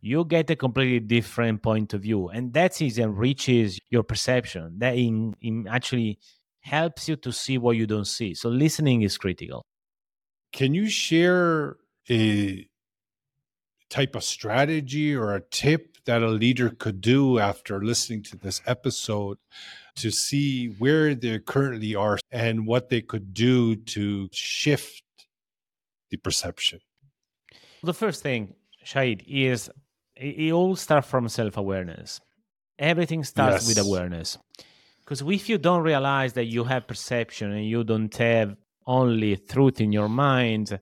you 0.00 0.24
get 0.24 0.50
a 0.50 0.56
completely 0.56 1.00
different 1.00 1.62
point 1.62 1.92
of 1.92 2.02
view 2.02 2.28
and 2.28 2.52
that 2.54 2.80
is 2.80 2.98
enriches 2.98 3.78
your 3.90 4.02
perception. 4.02 4.78
That 4.78 4.96
in, 4.96 5.36
in 5.40 5.66
actually 5.68 6.18
helps 6.60 7.08
you 7.08 7.16
to 7.16 7.32
see 7.32 7.58
what 7.58 7.76
you 7.76 7.86
don't 7.86 8.06
see. 8.06 8.34
So 8.34 8.48
listening 8.48 9.02
is 9.02 9.18
critical. 9.18 9.64
Can 10.52 10.74
you 10.74 10.88
share 10.88 11.76
a 12.10 12.66
type 13.88 14.14
of 14.14 14.24
strategy 14.24 15.14
or 15.14 15.34
a 15.34 15.40
tip 15.40 15.98
that 16.04 16.22
a 16.22 16.28
leader 16.28 16.70
could 16.70 17.00
do 17.00 17.38
after 17.38 17.82
listening 17.82 18.22
to 18.22 18.36
this 18.36 18.62
episode 18.66 19.38
to 19.96 20.10
see 20.10 20.66
where 20.78 21.14
they 21.14 21.38
currently 21.40 21.94
are 21.94 22.18
and 22.30 22.66
what 22.66 22.88
they 22.88 23.00
could 23.00 23.34
do 23.34 23.76
to 23.76 24.28
shift 24.32 25.02
the 26.10 26.16
perception? 26.16 26.80
The 27.82 27.94
first 27.94 28.22
thing 28.22 28.54
Shahid, 28.84 29.24
is 29.26 29.70
it 30.20 30.52
all 30.52 30.76
starts 30.76 31.08
from 31.08 31.28
self-awareness. 31.28 32.20
Everything 32.78 33.24
starts 33.24 33.66
yes. 33.66 33.68
with 33.68 33.86
awareness. 33.86 34.38
Because 35.00 35.22
if 35.22 35.48
you 35.48 35.58
don't 35.58 35.82
realize 35.82 36.34
that 36.34 36.44
you 36.44 36.64
have 36.64 36.86
perception 36.86 37.52
and 37.52 37.66
you 37.66 37.84
don't 37.84 38.14
have 38.16 38.56
only 38.86 39.36
truth 39.36 39.80
in 39.80 39.92
your 39.92 40.08
mind 40.08 40.78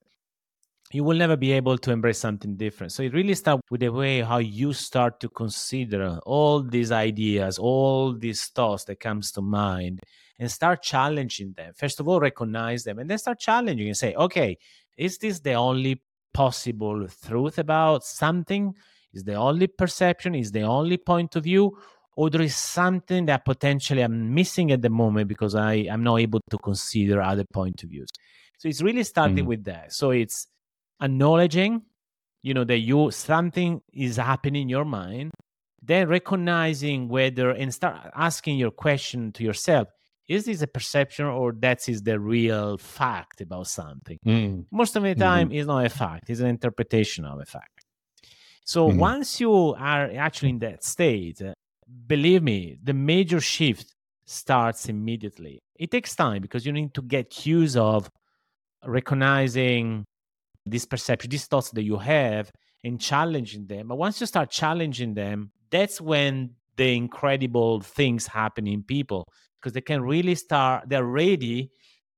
you 0.93 1.05
will 1.05 1.17
never 1.17 1.37
be 1.37 1.53
able 1.53 1.77
to 1.77 1.93
embrace 1.93 2.19
something 2.19 2.57
different. 2.57 2.93
So 2.93 3.03
it 3.03 3.13
really 3.13 3.35
starts 3.35 3.63
with 3.71 3.81
the 3.81 3.91
way 3.91 4.23
how 4.23 4.39
you 4.39 4.73
start 4.73 5.21
to 5.21 5.29
consider 5.29 6.19
all 6.25 6.63
these 6.63 6.93
ideas 6.93 7.59
all 7.59 8.15
these 8.15 8.47
thoughts 8.47 8.85
that 8.85 9.01
comes 9.01 9.31
to 9.33 9.43
mind 9.43 10.01
and 10.39 10.51
start 10.51 10.83
challenging 10.83 11.53
them. 11.57 11.73
First 11.77 12.01
of 12.01 12.09
all 12.09 12.21
recognize 12.21 12.85
them 12.85 12.99
and 12.99 13.11
then 13.11 13.19
start 13.19 13.39
challenging 13.39 13.89
and 13.89 13.97
say 13.97 14.15
okay 14.15 14.57
is 14.97 15.19
this 15.19 15.41
the 15.41 15.55
only 15.55 16.03
possible 16.33 17.07
truth 17.27 17.59
about 17.59 18.05
something 18.05 18.75
is 19.13 19.25
the 19.25 19.35
only 19.35 19.67
perception, 19.67 20.35
is 20.35 20.53
the 20.53 20.63
only 20.63 20.97
point 20.97 21.37
of 21.37 21.45
view, 21.45 21.77
or 22.17 22.31
there 22.31 22.43
is 22.43 22.57
something 22.57 23.27
that 23.27 23.45
potentially 23.45 24.03
I'm 24.03 24.35
missing 24.35 24.73
at 24.73 24.83
the 24.83 24.91
moment 24.91 25.29
because 25.29 25.55
I 25.55 25.75
am 25.75 26.03
not 26.03 26.21
able 26.21 26.41
to 26.51 26.59
consider 26.59 27.23
other 27.23 27.45
point 27.53 27.83
of 27.83 27.91
views. 27.91 28.09
So 28.59 28.69
it's 28.69 28.83
really 28.83 29.05
starting 29.05 29.45
mm 29.45 29.49
with 29.49 29.65
that. 29.65 29.93
So 29.93 30.11
it's 30.11 30.49
acknowledging, 31.01 31.83
you 32.43 32.55
know, 32.55 32.65
that 32.65 32.79
you 32.79 33.11
something 33.13 33.81
is 33.93 34.17
happening 34.17 34.63
in 34.63 34.69
your 34.69 34.85
mind, 34.85 35.31
then 35.81 36.09
recognizing 36.09 37.09
whether 37.09 37.51
and 37.51 37.73
start 37.73 38.11
asking 38.15 38.59
your 38.59 38.73
question 38.73 39.33
to 39.33 39.45
yourself 39.45 39.89
is 40.29 40.45
this 40.45 40.61
a 40.61 40.67
perception 40.67 41.25
or 41.25 41.53
that 41.53 41.89
is 41.89 42.03
the 42.03 42.21
real 42.21 42.77
fact 42.77 43.41
about 43.41 43.67
something 43.67 44.19
mm. 44.27 44.65
most 44.71 44.95
of 44.97 45.03
the 45.03 45.15
time 45.15 45.49
mm-hmm. 45.49 45.57
it's 45.57 45.67
not 45.67 45.85
a 45.85 45.89
fact 45.89 46.29
it's 46.29 46.41
an 46.41 46.49
interpretation 46.49 47.25
of 47.25 47.41
a 47.41 47.47
fact 47.47 47.85
so 48.69 48.91
mm-hmm. 48.91 48.99
once 48.99 49.41
you 49.41 49.75
are 49.79 50.11
actually 50.15 50.51
in 50.51 50.59
that 50.59 50.85
state, 50.85 51.41
believe 52.07 52.43
me, 52.43 52.77
the 52.83 52.93
major 52.93 53.41
shift 53.41 53.95
starts 54.27 54.91
immediately. 54.91 55.59
It 55.77 55.91
takes 55.91 56.15
time 56.15 56.43
because 56.43 56.67
you 56.67 56.73
need 56.73 56.93
to 56.93 57.01
get 57.01 57.47
used 57.47 57.79
of 57.79 58.11
recognizing 58.85 60.05
this 60.67 60.85
perception, 60.85 61.31
these 61.31 61.47
thoughts 61.47 61.71
that 61.71 61.83
you 61.83 61.97
have 61.97 62.53
and 62.85 63.01
challenging 63.01 63.67
them. 63.67 63.89
But 63.89 63.97
once 63.97 64.21
you 64.21 64.27
start 64.27 64.51
challenging 64.51 65.15
them, 65.15 65.51
that's 65.71 65.99
when 65.99 66.51
the 66.77 66.95
incredible 66.95 67.81
things 67.81 68.27
happen 68.27 68.67
in 68.67 68.83
people 68.83 69.25
because 69.59 69.73
they 69.73 69.81
can 69.81 70.03
really 70.03 70.35
start, 70.35 70.91
they're 70.91 71.05
ready 71.05 71.71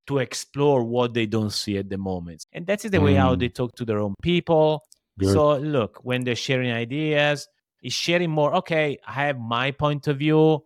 to 0.09 0.19
explore 0.19 0.83
what 0.83 1.15
they 1.15 1.27
don't 1.27 1.53
see 1.53 1.79
at 1.79 1.89
the 1.89 1.97
moment. 1.97 2.45
And 2.53 2.67
that's 2.67 2.83
the 2.83 2.99
mm. 2.99 3.05
way 3.05 3.15
how 3.15 3.37
mm. 3.37 3.39
they 3.39 3.51
talk 3.51 3.73
to 3.77 3.85
their 3.85 4.01
own 4.01 4.17
people. 4.21 4.83
Good. 5.21 5.33
So 5.33 5.57
look, 5.59 6.01
when 6.03 6.25
they're 6.25 6.35
sharing 6.35 6.73
ideas, 6.73 7.49
is 7.83 7.93
sharing 7.93 8.31
more. 8.31 8.55
Okay, 8.57 8.99
I 9.07 9.13
have 9.13 9.39
my 9.39 9.71
point 9.71 10.07
of 10.09 10.19
view. 10.19 10.65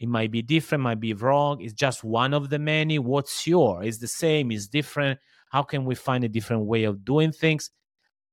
It 0.00 0.08
might 0.08 0.30
be 0.30 0.42
different, 0.42 0.82
might 0.82 1.00
be 1.00 1.12
wrong. 1.12 1.60
It's 1.60 1.74
just 1.74 2.02
one 2.02 2.32
of 2.32 2.48
the 2.48 2.58
many. 2.58 2.98
What's 2.98 3.46
your? 3.46 3.82
Is 3.82 3.98
the 3.98 4.08
same? 4.08 4.50
Is 4.50 4.68
different? 4.68 5.18
How 5.50 5.62
can 5.62 5.84
we 5.84 5.94
find 5.94 6.24
a 6.24 6.28
different 6.28 6.64
way 6.64 6.84
of 6.84 7.04
doing 7.04 7.32
things? 7.32 7.70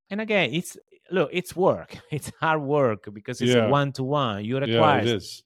And 0.10 0.22
again, 0.22 0.54
it's 0.54 0.78
look, 1.12 1.30
it's 1.34 1.56
work. 1.56 1.98
It's 2.12 2.32
hard 2.40 2.62
work 2.62 3.14
because 3.14 3.42
it's 3.42 3.56
one 3.70 3.92
to 3.94 4.04
one. 4.04 4.46
You 4.46 4.60
require 4.60 5.04
yeah, 5.04 5.12
it 5.12 5.16
is. 5.18 5.44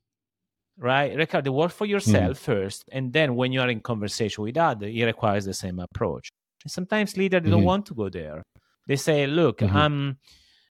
right. 0.77 1.15
Require 1.15 1.41
the 1.41 1.51
work 1.51 1.71
for 1.71 1.85
hmm. 1.85 1.91
yourself 1.91 2.37
mm. 2.37 2.41
first, 2.41 2.85
and 2.91 3.11
then 3.13 3.35
when 3.35 3.51
you 3.51 3.61
are 3.61 3.69
in 3.69 3.79
conversation 3.79 4.43
with 4.43 4.57
others, 4.57 4.93
it 4.93 5.03
requires 5.05 5.45
the 5.45 5.53
same 5.53 5.79
approach. 5.79 6.29
And 6.63 6.71
sometimes 6.71 7.17
leaders 7.17 7.41
mm-hmm. 7.41 7.51
don't 7.51 7.63
want 7.63 7.85
to 7.87 7.95
go 7.95 8.09
there. 8.09 8.43
They 8.91 8.97
say, 8.97 9.25
look, 9.25 9.59
mm-hmm. 9.59 9.77
I'm 9.77 10.17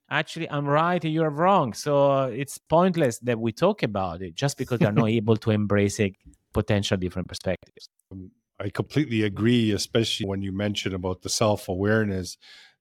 actually 0.07 0.47
I'm 0.47 0.67
right 0.67 1.03
and 1.03 1.11
you're 1.11 1.31
wrong. 1.31 1.73
So 1.73 2.25
it's 2.25 2.59
pointless 2.59 3.17
that 3.23 3.39
we 3.39 3.51
talk 3.51 3.81
about 3.81 4.21
it 4.21 4.35
just 4.35 4.59
because 4.59 4.77
they're 4.77 4.91
not 4.91 5.09
able 5.19 5.37
to 5.37 5.49
embrace 5.49 5.99
a 5.99 6.13
potential 6.53 6.97
different 6.97 7.27
perspectives. 7.27 7.89
Um, 8.11 8.29
I 8.59 8.69
completely 8.69 9.23
agree, 9.23 9.71
especially 9.71 10.27
when 10.27 10.43
you 10.43 10.51
mention 10.51 10.93
about 10.93 11.23
the 11.23 11.29
self-awareness. 11.29 12.37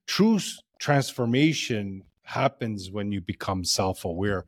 True 0.07 0.41
transformation 0.79 2.03
happens 2.25 2.91
when 2.91 3.11
you 3.11 3.23
become 3.23 3.65
self-aware 3.65 4.45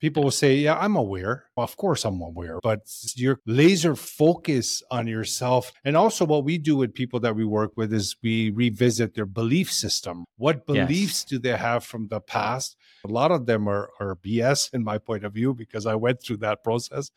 people 0.00 0.22
will 0.22 0.30
say, 0.30 0.56
Yeah, 0.56 0.78
I'm 0.78 0.96
aware. 0.96 1.44
Well, 1.56 1.64
of 1.64 1.76
course, 1.76 2.04
I'm 2.04 2.20
aware, 2.20 2.58
but 2.62 2.80
your 3.14 3.40
laser 3.46 3.96
focus 3.96 4.82
on 4.90 5.06
yourself. 5.06 5.72
And 5.84 5.96
also, 5.96 6.24
what 6.24 6.44
we 6.44 6.58
do 6.58 6.76
with 6.76 6.94
people 6.94 7.20
that 7.20 7.34
we 7.34 7.44
work 7.44 7.72
with 7.76 7.92
is 7.92 8.16
we 8.22 8.50
revisit 8.50 9.14
their 9.14 9.26
belief 9.26 9.72
system. 9.72 10.24
What 10.36 10.66
beliefs 10.66 11.22
yes. 11.22 11.24
do 11.24 11.38
they 11.38 11.56
have 11.56 11.84
from 11.84 12.08
the 12.08 12.20
past? 12.20 12.76
A 13.04 13.08
lot 13.08 13.30
of 13.30 13.46
them 13.46 13.68
are, 13.68 13.90
are 14.00 14.16
BS 14.16 14.72
in 14.74 14.84
my 14.84 14.98
point 14.98 15.24
of 15.24 15.32
view 15.32 15.54
because 15.54 15.86
I 15.86 15.94
went 15.94 16.22
through 16.22 16.38
that 16.38 16.62
process. 16.62 17.10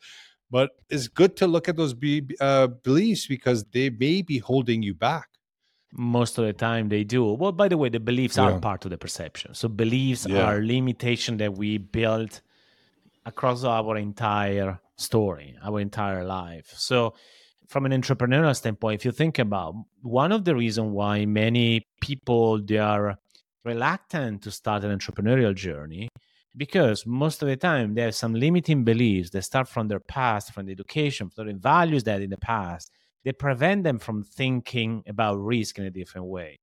But 0.50 0.70
it's 0.90 1.08
good 1.08 1.36
to 1.38 1.46
look 1.46 1.68
at 1.68 1.76
those 1.76 1.94
be, 1.94 2.26
uh, 2.38 2.66
beliefs 2.66 3.26
because 3.26 3.64
they 3.72 3.88
may 3.88 4.20
be 4.22 4.38
holding 4.38 4.82
you 4.82 4.94
back 4.94 5.28
most 5.94 6.38
of 6.38 6.46
the 6.46 6.54
time 6.54 6.88
they 6.88 7.04
do 7.04 7.22
well 7.34 7.52
by 7.52 7.68
the 7.68 7.76
way 7.76 7.90
the 7.90 8.00
beliefs 8.00 8.38
yeah. 8.38 8.44
are 8.44 8.58
part 8.58 8.82
of 8.86 8.90
the 8.90 8.96
perception 8.96 9.52
so 9.52 9.68
beliefs 9.68 10.26
yeah. 10.26 10.42
are 10.42 10.62
limitation 10.62 11.36
that 11.36 11.52
we 11.58 11.76
build 11.76 12.40
across 13.24 13.64
our 13.64 13.96
entire 13.96 14.80
story, 14.96 15.56
our 15.62 15.80
entire 15.80 16.24
life. 16.24 16.72
So, 16.76 17.14
from 17.68 17.86
an 17.86 17.92
entrepreneurial 17.92 18.54
standpoint, 18.54 19.00
if 19.00 19.04
you 19.04 19.12
think 19.12 19.38
about 19.38 19.74
one 20.02 20.30
of 20.30 20.44
the 20.44 20.54
reasons 20.54 20.90
why 20.92 21.24
many 21.24 21.82
people 22.02 22.60
they 22.62 22.78
are 22.78 23.16
reluctant 23.64 24.42
to 24.42 24.50
start 24.50 24.84
an 24.84 24.96
entrepreneurial 24.98 25.54
journey 25.54 26.08
because 26.56 27.06
most 27.06 27.42
of 27.42 27.48
the 27.48 27.56
time 27.56 27.94
they 27.94 28.02
have 28.02 28.14
some 28.14 28.34
limiting 28.34 28.84
beliefs 28.84 29.30
that 29.30 29.42
start 29.42 29.68
from 29.68 29.88
their 29.88 30.00
past, 30.00 30.52
from 30.52 30.66
the 30.66 30.72
education, 30.72 31.30
from 31.30 31.46
the 31.46 31.54
values 31.54 32.04
that 32.04 32.20
in 32.20 32.30
the 32.30 32.36
past, 32.36 32.90
they 33.24 33.32
prevent 33.32 33.84
them 33.84 33.98
from 33.98 34.22
thinking 34.22 35.02
about 35.06 35.36
risk 35.36 35.78
in 35.78 35.84
a 35.84 35.90
different 35.90 36.26
way. 36.26 36.58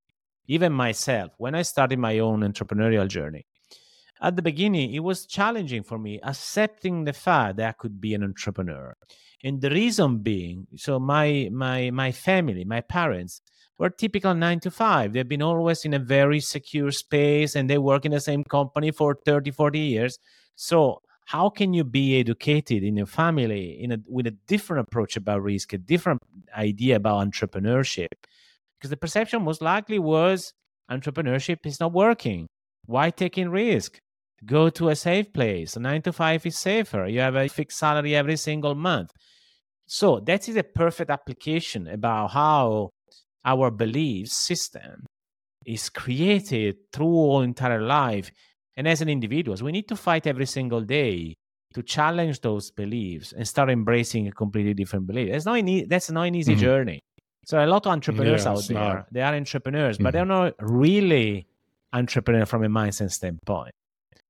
even 0.48 0.74
myself, 0.74 1.32
when 1.38 1.54
I 1.54 1.62
started 1.62 2.00
my 2.00 2.18
own 2.20 2.42
entrepreneurial 2.42 3.08
journey, 3.08 3.46
at 4.22 4.36
the 4.36 4.42
beginning, 4.42 4.94
it 4.94 5.00
was 5.00 5.26
challenging 5.26 5.84
for 5.84 5.98
me 5.98 6.20
accepting 6.24 7.06
the 7.06 7.14
fact 7.14 7.58
that 7.58 7.70
I 7.70 7.72
could 7.72 8.02
be 8.02 8.14
an 8.14 8.24
entrepreneur. 8.24 8.96
And 9.44 9.62
the 9.62 9.70
reason 9.70 10.18
being, 10.18 10.68
so 10.76 11.00
my 11.00 11.50
my 11.52 11.92
my 11.92 12.12
family, 12.12 12.66
my 12.66 12.82
parents 12.82 13.42
were 13.78 13.90
typical 13.90 14.34
nine 14.34 14.60
to 14.60 14.72
five. 14.72 15.14
They've 15.14 15.28
been 15.28 15.42
always 15.42 15.86
in 15.86 15.94
a 15.94 16.00
very 16.00 16.42
secure 16.42 16.92
space 16.92 17.56
and 17.56 17.70
they 17.70 17.78
work 17.78 18.06
in 18.06 18.12
the 18.12 18.20
same 18.20 18.44
company 18.44 18.92
for 18.92 19.18
30, 19.26 19.52
40 19.52 19.80
years. 19.80 20.20
So 20.56 21.02
how 21.26 21.50
can 21.50 21.74
you 21.74 21.86
be 21.86 22.20
educated 22.20 22.84
in 22.84 22.98
your 22.98 23.06
family 23.06 23.82
in 23.82 23.94
a, 23.94 23.98
with 24.08 24.28
a 24.28 24.36
different 24.48 24.86
approach 24.88 25.16
about 25.16 25.42
risk, 25.44 25.72
a 25.72 25.78
different 25.78 26.22
idea 26.58 26.98
about 26.98 27.26
entrepreneurship? 27.26 28.08
Because 28.78 28.90
the 28.90 28.98
perception 28.98 29.44
most 29.44 29.62
likely 29.62 30.00
was 30.00 30.54
entrepreneurship 30.92 31.66
is 31.66 31.80
not 31.80 31.94
working. 31.94 32.48
Why 32.86 33.12
taking 33.12 33.50
risk? 33.50 34.00
Go 34.46 34.70
to 34.70 34.90
a 34.90 34.96
safe 34.96 35.34
place. 35.34 35.78
Nine 35.78 36.02
to 36.04 36.14
five 36.14 36.46
is 36.46 36.58
safer. 36.58 37.08
You 37.08 37.20
have 37.20 37.36
a 37.36 37.48
fixed 37.48 37.78
salary 37.78 38.16
every 38.16 38.38
single 38.38 38.76
month. 38.76 39.12
So 39.86 40.20
that 40.22 40.48
is 40.48 40.56
a 40.56 40.64
perfect 40.64 41.10
application 41.10 41.88
about 41.88 42.32
how 42.32 42.92
our 43.44 43.72
belief 43.72 44.28
system 44.28 45.06
is 45.66 45.90
created 45.90 46.76
through 46.94 47.32
our 47.32 47.44
entire 47.44 47.82
life. 47.82 48.32
And 48.78 48.88
as 48.88 49.02
an 49.02 49.10
individuals, 49.10 49.62
we 49.62 49.72
need 49.72 49.88
to 49.90 49.96
fight 49.96 50.28
every 50.28 50.46
single 50.46 50.82
day 50.82 51.36
to 51.74 51.84
challenge 51.84 52.42
those 52.42 52.72
beliefs 52.72 53.34
and 53.34 53.48
start 53.48 53.70
embracing 53.70 54.28
a 54.28 54.32
completely 54.32 54.74
different 54.74 55.06
belief. 55.06 55.30
It's 55.34 55.46
not 55.46 55.60
an, 55.60 55.88
that's 55.88 56.10
not 56.10 56.24
an 56.24 56.36
easy 56.36 56.54
mm-hmm. 56.54 56.62
journey. 56.62 57.00
So 57.46 57.64
a 57.64 57.66
lot 57.66 57.86
of 57.86 57.92
entrepreneurs 57.92 58.46
yeah, 58.46 58.52
out 58.52 58.68
there, 58.68 58.78
not. 58.78 59.14
they 59.14 59.22
are 59.22 59.34
entrepreneurs, 59.34 59.98
mm-hmm. 59.98 60.04
but 60.04 60.14
they're 60.14 60.26
not 60.26 60.54
really 60.60 61.48
entrepreneur 61.94 62.46
from 62.46 62.64
a 62.64 62.70
mindset 62.70 63.12
standpoint. 63.12 63.72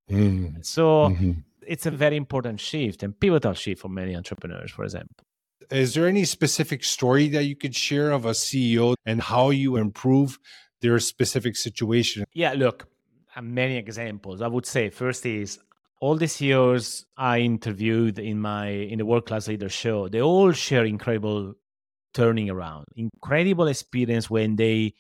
Mm. 0.10 0.66
So 0.66 1.10
mm-hmm. 1.10 1.32
it's 1.66 1.86
a 1.86 1.92
very 1.92 2.16
important 2.16 2.60
shift 2.60 3.04
and 3.04 3.18
pivotal 3.20 3.54
shift 3.54 3.82
for 3.82 3.89
many 3.89 4.16
entrepreneurs, 4.16 4.72
for 4.72 4.84
example. 4.84 5.25
Is 5.72 5.94
there 5.94 6.08
any 6.08 6.25
specific 6.25 6.84
story 6.84 7.28
that 7.30 7.44
you 7.44 7.56
could 7.56 7.75
share 7.75 8.12
of 8.12 8.25
a 8.25 8.32
CEO 8.32 8.96
and 9.06 9.22
how 9.22 9.51
you 9.51 9.78
improve 9.78 10.39
their 10.82 11.00
specific 11.00 11.56
situation? 11.56 12.24
Yeah, 12.34 12.54
look, 12.54 12.88
uh, 13.36 13.42
many 13.42 13.78
examples. 13.78 14.42
I 14.42 14.48
would 14.48 14.66
say 14.66 14.89
first 14.89 15.25
is 15.25 15.60
all 16.01 16.16
the 16.16 16.28
CEOs 16.28 17.06
I 17.18 17.39
interviewed 17.39 18.20
in 18.20 18.39
my 18.39 18.70
in 18.70 18.98
the 18.98 19.06
World 19.06 19.25
Class 19.25 19.48
Leader 19.48 19.70
show, 19.70 20.08
they 20.08 20.22
all 20.22 20.51
share 20.54 20.86
incredible 20.86 21.54
turning 22.13 22.50
around, 22.50 22.86
incredible 22.96 23.68
experience 23.68 24.30
when 24.30 24.56
they 24.56 24.94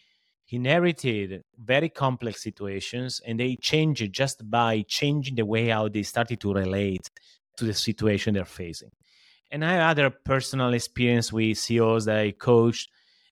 inherited 0.51 1.43
very 1.57 1.89
complex 1.89 2.41
situations 2.43 3.21
and 3.25 3.39
they 3.39 3.55
changed 3.55 4.11
just 4.11 4.49
by 4.49 4.83
changing 4.87 5.35
the 5.35 5.45
way 5.45 5.67
how 5.67 5.87
they 5.87 6.03
started 6.03 6.39
to 6.41 6.53
relate 6.53 7.09
to 7.57 7.65
the 7.65 7.73
situation 7.73 8.33
they're 8.33 8.45
facing. 8.45 8.89
And 9.51 9.65
I 9.65 9.73
have 9.73 9.91
other 9.91 10.09
personal 10.09 10.73
experience 10.73 11.33
with 11.33 11.57
CEOs 11.57 12.05
that 12.05 12.17
I 12.17 12.31
coached. 12.31 12.89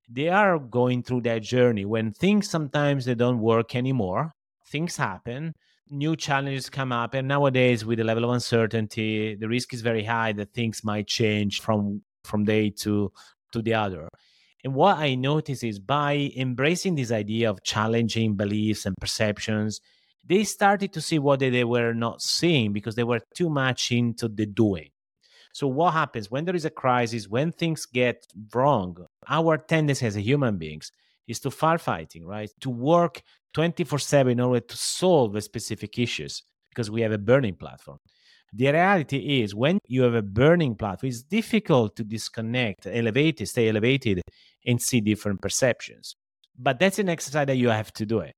They 0.10 0.30
are 0.30 0.58
going 0.58 1.04
through 1.04 1.22
that 1.22 1.44
journey 1.44 1.86
when 1.86 2.12
things 2.12 2.50
sometimes 2.50 3.06
they 3.06 3.16
don't 3.16 3.40
work 3.40 3.76
anymore. 3.76 4.34
Things 4.70 4.98
happen, 4.98 5.54
new 5.90 6.16
challenges 6.16 6.70
come 6.70 6.92
up, 6.92 7.14
and 7.14 7.28
nowadays 7.28 7.86
with 7.86 8.00
the 8.00 8.04
level 8.04 8.26
of 8.26 8.32
uncertainty, 8.32 9.36
the 9.36 9.48
risk 9.48 9.74
is 9.74 9.82
very 9.82 10.04
high 10.04 10.34
that 10.34 10.54
things 10.54 10.84
might 10.84 11.08
change 11.08 11.62
from 11.62 12.02
from 12.24 12.44
day 12.44 12.70
to 12.70 13.12
to 13.54 13.62
the 13.62 13.74
other. 13.74 14.10
And 14.64 14.74
what 14.74 14.98
I 14.98 15.16
notice 15.16 15.64
is 15.64 15.80
by 15.80 16.32
embracing 16.36 16.96
this 16.96 17.12
idea 17.12 17.50
of 17.50 17.64
challenging 17.64 18.36
beliefs 18.36 18.86
and 18.86 18.96
perceptions, 19.00 19.82
they 20.26 20.44
started 20.44 20.92
to 20.94 21.02
see 21.02 21.20
what 21.20 21.40
they 21.40 21.64
were 21.64 21.94
not 21.94 22.22
seeing 22.22 22.74
because 22.74 22.96
they 22.96 23.04
were 23.04 23.22
too 23.36 23.50
much 23.50 23.92
into 23.92 24.28
the 24.28 24.46
doing. 24.46 24.90
So, 25.54 25.68
what 25.68 25.94
happens 25.94 26.30
when 26.30 26.46
there 26.46 26.56
is 26.56 26.66
a 26.66 26.70
crisis, 26.70 27.28
when 27.28 27.52
things 27.52 27.86
get 27.86 28.28
wrong? 28.54 28.98
Our 29.28 29.58
tendency 29.58 30.06
as 30.06 30.16
human 30.16 30.58
beings 30.58 30.92
is 31.28 31.40
to 31.42 31.50
firefighting, 31.50 32.24
right? 32.26 32.52
To 32.62 32.70
work 32.70 33.22
24 33.54 34.00
7 34.00 34.32
in 34.32 34.40
order 34.40 34.60
to 34.60 34.78
solve 34.78 35.42
specific 35.44 35.98
issues 35.98 36.44
because 36.70 36.92
we 36.92 37.02
have 37.02 37.12
a 37.12 37.18
burning 37.18 37.56
platform. 37.56 37.98
The 38.54 38.72
reality 38.72 39.42
is, 39.42 39.56
when 39.56 39.80
you 39.88 40.04
have 40.04 40.14
a 40.14 40.22
burning 40.22 40.76
platform, 40.76 41.10
it's 41.10 41.24
difficult 41.24 41.96
to 41.98 42.04
disconnect, 42.04 42.86
elevate, 42.86 43.46
stay 43.48 43.68
elevated, 43.68 44.22
and 44.68 44.80
see 44.82 45.02
different 45.02 45.42
perceptions. 45.42 46.16
But 46.60 46.80
that's 46.80 47.00
an 47.00 47.10
exercise 47.10 47.48
that 47.48 47.58
you 47.58 47.70
have 47.70 47.92
to 47.94 48.06
do 48.06 48.20
it. 48.20 48.34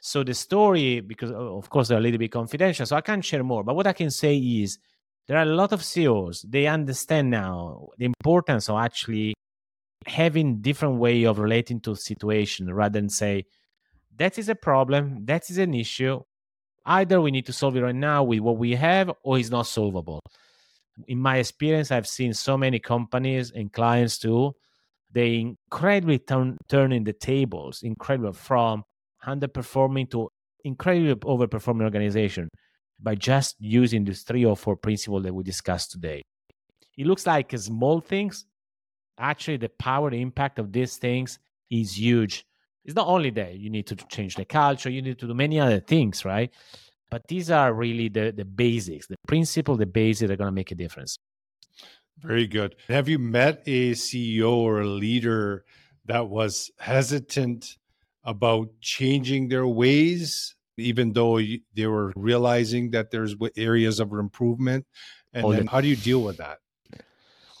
So 0.00 0.24
the 0.24 0.34
story, 0.34 1.00
because 1.00 1.30
of 1.30 1.70
course 1.70 1.88
they're 1.88 1.98
a 1.98 2.00
little 2.00 2.18
bit 2.18 2.32
confidential, 2.32 2.86
so 2.86 2.96
I 2.96 3.00
can't 3.00 3.24
share 3.24 3.44
more. 3.44 3.62
But 3.62 3.76
what 3.76 3.86
I 3.86 3.92
can 3.92 4.10
say 4.10 4.36
is 4.36 4.78
there 5.28 5.36
are 5.36 5.42
a 5.42 5.46
lot 5.54 5.72
of 5.72 5.84
CEOs, 5.84 6.46
they 6.48 6.66
understand 6.66 7.30
now 7.30 7.88
the 7.98 8.06
importance 8.06 8.68
of 8.68 8.78
actually 8.78 9.34
having 10.06 10.60
different 10.60 10.96
way 10.96 11.24
of 11.24 11.38
relating 11.38 11.80
to 11.80 11.94
situation 11.94 12.72
rather 12.72 12.98
than 12.98 13.08
say, 13.08 13.44
that 14.16 14.38
is 14.38 14.48
a 14.48 14.54
problem, 14.54 15.26
that 15.26 15.50
is 15.50 15.58
an 15.58 15.74
issue, 15.74 16.20
Either 16.86 17.20
we 17.20 17.32
need 17.32 17.46
to 17.46 17.52
solve 17.52 17.76
it 17.76 17.82
right 17.82 17.94
now 17.94 18.22
with 18.22 18.38
what 18.38 18.58
we 18.58 18.76
have, 18.76 19.10
or 19.24 19.38
it's 19.38 19.50
not 19.50 19.66
solvable. 19.66 20.20
In 21.08 21.18
my 21.18 21.38
experience, 21.38 21.90
I've 21.90 22.06
seen 22.06 22.32
so 22.32 22.56
many 22.56 22.78
companies 22.78 23.50
and 23.50 23.72
clients 23.72 24.18
too. 24.18 24.54
They 25.16 25.36
incredibly 25.36 26.18
turn 26.18 26.58
turning 26.68 27.04
the 27.04 27.14
tables, 27.14 27.82
incredible 27.82 28.34
from 28.34 28.84
underperforming 29.24 30.10
to 30.10 30.28
incredibly 30.62 31.14
overperforming 31.14 31.84
organization 31.84 32.50
by 33.00 33.14
just 33.14 33.56
using 33.58 34.04
these 34.04 34.22
three 34.24 34.44
or 34.44 34.56
four 34.56 34.76
principles 34.76 35.22
that 35.22 35.34
we 35.34 35.42
discussed 35.42 35.92
today. 35.92 36.20
It 36.98 37.06
looks 37.06 37.26
like 37.26 37.56
small 37.56 38.00
things. 38.00 38.44
Actually, 39.18 39.56
the 39.56 39.70
power, 39.78 40.10
the 40.10 40.20
impact 40.20 40.58
of 40.58 40.70
these 40.70 40.98
things 40.98 41.38
is 41.70 41.98
huge 41.98 42.44
it's 42.84 42.94
not 42.94 43.08
only 43.08 43.30
that 43.30 43.58
you 43.58 43.68
need 43.68 43.86
to 43.86 43.96
change 43.96 44.36
the 44.36 44.44
culture 44.44 44.88
you 44.88 45.02
need 45.02 45.18
to 45.18 45.26
do 45.26 45.34
many 45.34 45.58
other 45.58 45.80
things 45.80 46.24
right 46.24 46.52
but 47.10 47.26
these 47.28 47.50
are 47.50 47.74
really 47.74 48.08
the 48.08 48.32
the 48.36 48.44
basics 48.44 49.06
the 49.08 49.16
principle 49.26 49.76
the 49.76 49.86
basics 49.86 50.28
that 50.28 50.34
are 50.34 50.36
going 50.36 50.48
to 50.48 50.54
make 50.54 50.70
a 50.70 50.74
difference 50.74 51.18
very 52.18 52.46
good. 52.46 52.76
Have 52.88 53.08
you 53.08 53.18
met 53.18 53.62
a 53.66 53.92
ceo 53.92 54.52
or 54.52 54.80
a 54.80 54.86
leader 54.86 55.64
that 56.06 56.28
was 56.28 56.70
hesitant 56.78 57.76
about 58.24 58.68
changing 58.80 59.48
their 59.48 59.66
ways 59.66 60.54
even 60.78 61.12
though 61.12 61.40
they 61.74 61.86
were 61.86 62.12
realizing 62.16 62.90
that 62.90 63.10
there's 63.10 63.34
areas 63.56 64.00
of 64.00 64.12
improvement? 64.12 64.86
And 65.32 65.44
all 65.44 65.50
then 65.50 65.66
the, 65.66 65.70
how 65.70 65.80
do 65.80 65.88
you 65.88 65.96
deal 65.96 66.22
with 66.22 66.38
that? 66.38 66.58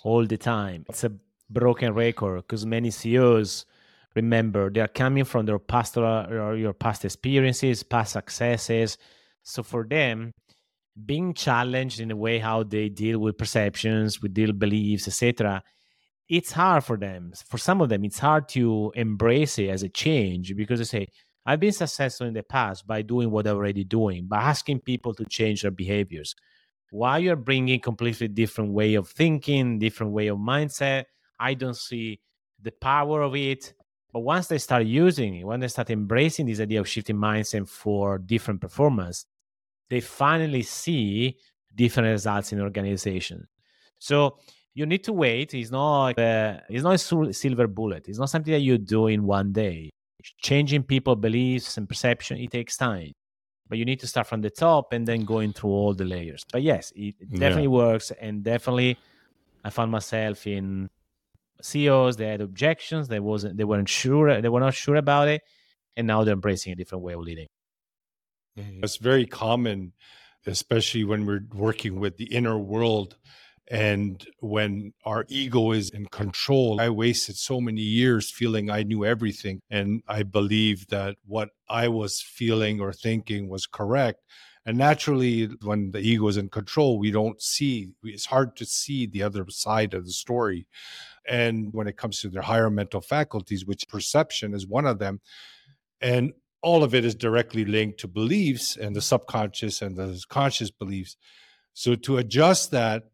All 0.02 0.26
the 0.26 0.36
time. 0.36 0.84
It's 0.88 1.04
a 1.04 1.12
broken 1.50 1.94
record 1.94 2.36
because 2.42 2.66
many 2.66 2.90
ceos 2.90 3.66
remember 4.14 4.70
they're 4.70 4.88
coming 4.88 5.24
from 5.24 5.46
their 5.46 5.58
past 5.58 5.96
uh, 5.98 6.26
or 6.28 6.56
your 6.56 6.72
past 6.72 7.04
experiences 7.04 7.82
past 7.82 8.12
successes. 8.12 8.98
So 9.42 9.62
for 9.62 9.84
them 9.84 10.32
being 11.04 11.34
challenged 11.34 12.00
in 12.00 12.10
a 12.10 12.16
way 12.16 12.38
how 12.38 12.62
they 12.62 12.88
deal 12.88 13.18
with 13.18 13.36
perceptions 13.36 14.22
with 14.22 14.32
deal 14.32 14.52
beliefs 14.52 15.06
etc 15.06 15.62
it's 16.28 16.50
hard 16.50 16.82
for 16.82 16.96
them. 16.96 17.32
For 17.48 17.56
some 17.56 17.80
of 17.80 17.88
them 17.88 18.04
it's 18.04 18.18
hard 18.18 18.48
to 18.50 18.92
embrace 18.96 19.58
it 19.58 19.68
as 19.68 19.82
a 19.82 19.88
change 19.88 20.56
because 20.56 20.80
they 20.80 20.84
say 20.84 21.08
i've 21.44 21.60
been 21.60 21.72
successful 21.72 22.26
in 22.26 22.34
the 22.34 22.42
past 22.42 22.86
by 22.86 23.02
doing 23.02 23.30
what 23.30 23.46
i'm 23.46 23.54
already 23.54 23.84
doing 23.84 24.26
by 24.26 24.38
asking 24.38 24.80
people 24.80 25.14
to 25.14 25.24
change 25.26 25.62
their 25.62 25.70
behaviors. 25.70 26.34
Why 26.90 27.18
you're 27.18 27.36
bringing 27.36 27.80
completely 27.80 28.28
different 28.28 28.72
way 28.72 28.94
of 28.94 29.08
thinking 29.08 29.78
different 29.78 30.12
way 30.12 30.28
of 30.28 30.38
mindset 30.38 31.04
i 31.38 31.54
don't 31.54 31.76
see 31.76 32.20
the 32.62 32.72
power 32.72 33.22
of 33.22 33.34
it. 33.36 33.74
But 34.12 34.20
once 34.20 34.46
they 34.46 34.58
start 34.58 34.86
using 34.86 35.36
it, 35.36 35.44
when 35.44 35.60
they 35.60 35.68
start 35.68 35.90
embracing 35.90 36.46
this 36.46 36.60
idea 36.60 36.80
of 36.80 36.88
shifting 36.88 37.16
mindset 37.16 37.68
for 37.68 38.18
different 38.18 38.60
performance, 38.60 39.26
they 39.90 40.00
finally 40.00 40.62
see 40.62 41.36
different 41.74 42.08
results 42.08 42.52
in 42.52 42.60
organization. 42.60 43.46
So 43.98 44.38
you 44.74 44.86
need 44.86 45.04
to 45.04 45.12
wait. 45.12 45.54
It's 45.54 45.70
not 45.70 46.18
uh, 46.18 46.60
it's 46.68 46.84
not 46.84 46.94
a 46.94 47.32
silver 47.32 47.66
bullet. 47.66 48.08
It's 48.08 48.18
not 48.18 48.30
something 48.30 48.52
that 48.52 48.60
you 48.60 48.78
do 48.78 49.06
in 49.06 49.24
one 49.24 49.52
day. 49.52 49.90
Changing 50.42 50.82
people 50.82 51.14
beliefs 51.14 51.76
and 51.76 51.88
perception 51.88 52.38
it 52.38 52.50
takes 52.50 52.76
time, 52.76 53.12
but 53.68 53.78
you 53.78 53.84
need 53.84 54.00
to 54.00 54.06
start 54.06 54.26
from 54.26 54.40
the 54.40 54.50
top 54.50 54.92
and 54.92 55.06
then 55.06 55.24
going 55.24 55.52
through 55.52 55.70
all 55.70 55.94
the 55.94 56.04
layers. 56.04 56.42
But 56.52 56.62
yes, 56.62 56.92
it, 56.96 57.14
it 57.20 57.30
definitely 57.30 57.64
yeah. 57.64 57.68
works, 57.68 58.10
and 58.20 58.42
definitely 58.42 58.98
I 59.64 59.70
found 59.70 59.92
myself 59.92 60.46
in 60.46 60.90
CEOs, 61.62 62.16
they 62.16 62.26
had 62.26 62.40
objections, 62.40 63.08
they 63.08 63.20
wasn't 63.20 63.56
they 63.56 63.64
weren't 63.64 63.88
sure, 63.88 64.40
they 64.40 64.48
were 64.48 64.60
not 64.60 64.74
sure 64.74 64.96
about 64.96 65.28
it, 65.28 65.42
and 65.96 66.06
now 66.06 66.24
they're 66.24 66.34
embracing 66.34 66.72
a 66.72 66.76
different 66.76 67.04
way 67.04 67.14
of 67.14 67.20
leading. 67.20 67.46
Mm-hmm. 68.58 68.84
It's 68.84 68.96
very 68.96 69.26
common, 69.26 69.92
especially 70.46 71.04
when 71.04 71.26
we're 71.26 71.46
working 71.54 72.00
with 72.00 72.16
the 72.16 72.26
inner 72.26 72.58
world 72.58 73.16
And 73.68 74.24
when 74.38 74.92
our 75.04 75.24
ego 75.28 75.72
is 75.72 75.90
in 75.90 76.06
control, 76.06 76.80
I 76.80 76.88
wasted 76.88 77.36
so 77.36 77.60
many 77.60 77.80
years 77.80 78.30
feeling 78.30 78.70
I 78.70 78.84
knew 78.84 79.04
everything. 79.04 79.60
And 79.70 80.02
I 80.06 80.22
believed 80.22 80.90
that 80.90 81.16
what 81.26 81.50
I 81.68 81.88
was 81.88 82.20
feeling 82.20 82.80
or 82.80 82.92
thinking 82.92 83.48
was 83.48 83.66
correct. 83.66 84.20
And 84.64 84.78
naturally, 84.78 85.46
when 85.62 85.92
the 85.92 86.00
ego 86.00 86.28
is 86.28 86.36
in 86.36 86.48
control, 86.48 86.98
we 86.98 87.10
don't 87.10 87.40
see, 87.40 87.90
it's 88.02 88.26
hard 88.26 88.56
to 88.56 88.64
see 88.64 89.06
the 89.06 89.22
other 89.22 89.44
side 89.48 89.94
of 89.94 90.04
the 90.04 90.12
story. 90.12 90.66
And 91.28 91.72
when 91.72 91.88
it 91.88 91.96
comes 91.96 92.20
to 92.20 92.28
their 92.28 92.42
higher 92.42 92.70
mental 92.70 93.00
faculties, 93.00 93.66
which 93.66 93.88
perception 93.88 94.54
is 94.54 94.66
one 94.66 94.86
of 94.86 94.98
them, 94.98 95.20
and 96.00 96.32
all 96.62 96.82
of 96.82 96.94
it 96.94 97.04
is 97.04 97.14
directly 97.14 97.64
linked 97.64 98.00
to 98.00 98.08
beliefs 98.08 98.76
and 98.76 98.94
the 98.94 99.00
subconscious 99.00 99.82
and 99.82 99.96
the 99.96 100.22
conscious 100.28 100.70
beliefs. 100.70 101.16
So 101.74 101.94
to 101.94 102.18
adjust 102.18 102.70
that, 102.72 103.04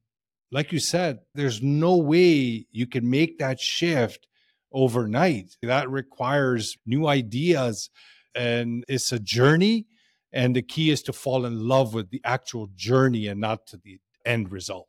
like 0.51 0.73
you 0.73 0.79
said, 0.79 1.21
there's 1.35 1.63
no 1.63 1.97
way 1.97 2.67
you 2.71 2.87
can 2.87 3.09
make 3.09 3.39
that 3.39 3.59
shift 3.59 4.29
overnight. 4.73 5.57
That 5.63 5.91
requires 5.91 6.77
new 6.87 7.07
ideas 7.07 7.91
and 8.35 8.85
it's 8.89 9.13
a 9.13 9.19
journey. 9.19 9.87
And 10.33 10.57
the 10.57 10.63
key 10.63 10.91
is 10.91 11.03
to 11.03 11.13
fall 11.13 11.45
in 11.45 11.69
love 11.69 11.93
with 11.93 12.11
the 12.11 12.21
actual 12.25 12.69
journey 12.75 13.27
and 13.27 13.41
not 13.41 13.67
to 13.69 13.77
the 13.77 13.99
end 14.25 14.51
result. 14.51 14.89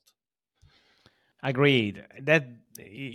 Agreed. 1.42 2.06
That 2.22 2.48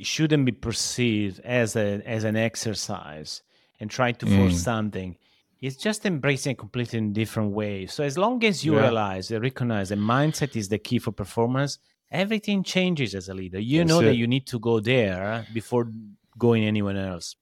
shouldn't 0.02 0.44
be 0.44 0.52
perceived 0.52 1.40
as 1.40 1.74
a 1.74 2.02
as 2.04 2.24
an 2.24 2.36
exercise 2.36 3.42
and 3.80 3.90
trying 3.90 4.16
to 4.16 4.26
force 4.26 4.54
mm. 4.54 4.64
something. 4.64 5.16
It's 5.60 5.76
just 5.76 6.06
embracing 6.06 6.52
a 6.52 6.54
completely 6.54 7.00
different 7.08 7.52
way. 7.52 7.86
So 7.86 8.04
as 8.04 8.16
long 8.16 8.44
as 8.44 8.64
you 8.64 8.76
yeah. 8.76 8.82
realize 8.82 9.30
and 9.30 9.42
recognize 9.42 9.88
that 9.88 9.98
mindset 9.98 10.54
is 10.54 10.68
the 10.68 10.78
key 10.78 10.98
for 10.98 11.10
performance, 11.12 11.78
everything 12.10 12.62
changes 12.62 13.14
as 13.14 13.28
a 13.28 13.34
leader. 13.34 13.58
You 13.58 13.78
That's 13.78 13.88
know 13.88 14.00
it. 14.00 14.04
that 14.04 14.14
you 14.16 14.26
need 14.26 14.46
to 14.46 14.58
go 14.58 14.80
there 14.80 15.46
before 15.52 15.90
going 16.38 16.64
anywhere 16.64 16.96
else. 16.96 17.36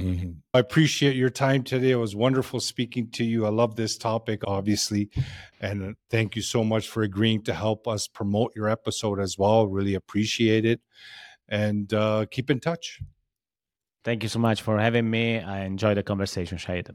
Mm-hmm. 0.00 0.30
I 0.54 0.58
appreciate 0.58 1.16
your 1.16 1.30
time 1.30 1.62
today. 1.62 1.90
It 1.90 1.96
was 1.96 2.16
wonderful 2.16 2.60
speaking 2.60 3.10
to 3.10 3.24
you. 3.24 3.46
I 3.46 3.50
love 3.50 3.76
this 3.76 3.98
topic, 3.98 4.42
obviously. 4.46 5.10
And 5.60 5.82
uh, 5.82 5.92
thank 6.10 6.34
you 6.34 6.42
so 6.42 6.64
much 6.64 6.88
for 6.88 7.02
agreeing 7.02 7.42
to 7.42 7.54
help 7.54 7.86
us 7.86 8.08
promote 8.08 8.52
your 8.56 8.68
episode 8.68 9.20
as 9.20 9.38
well. 9.38 9.66
Really 9.66 9.94
appreciate 9.94 10.64
it. 10.64 10.80
And 11.48 11.92
uh, 11.92 12.26
keep 12.30 12.50
in 12.50 12.58
touch. 12.58 13.00
Thank 14.04 14.22
you 14.22 14.28
so 14.28 14.38
much 14.38 14.62
for 14.62 14.78
having 14.78 15.08
me. 15.08 15.38
I 15.38 15.64
enjoyed 15.64 15.96
the 15.96 16.02
conversation, 16.02 16.58
Shahid. 16.58 16.94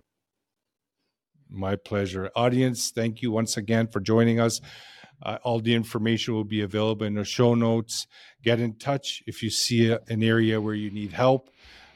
My 1.49 1.77
pleasure. 1.77 2.29
Audience, 2.35 2.91
thank 2.91 3.21
you 3.21 3.31
once 3.31 3.55
again 3.55 3.87
for 3.87 4.01
joining 4.01 4.39
us. 4.39 4.59
Uh, 5.23 5.37
all 5.43 5.59
the 5.59 5.73
information 5.73 6.33
will 6.33 6.43
be 6.43 6.61
available 6.61 7.05
in 7.05 7.15
the 7.15 7.23
show 7.23 7.55
notes. 7.55 8.07
Get 8.43 8.59
in 8.59 8.75
touch 8.75 9.23
if 9.25 9.41
you 9.41 9.49
see 9.49 9.89
a, 9.89 9.99
an 10.09 10.21
area 10.21 10.59
where 10.59 10.75
you 10.75 10.91
need 10.91 11.13
help 11.13 11.49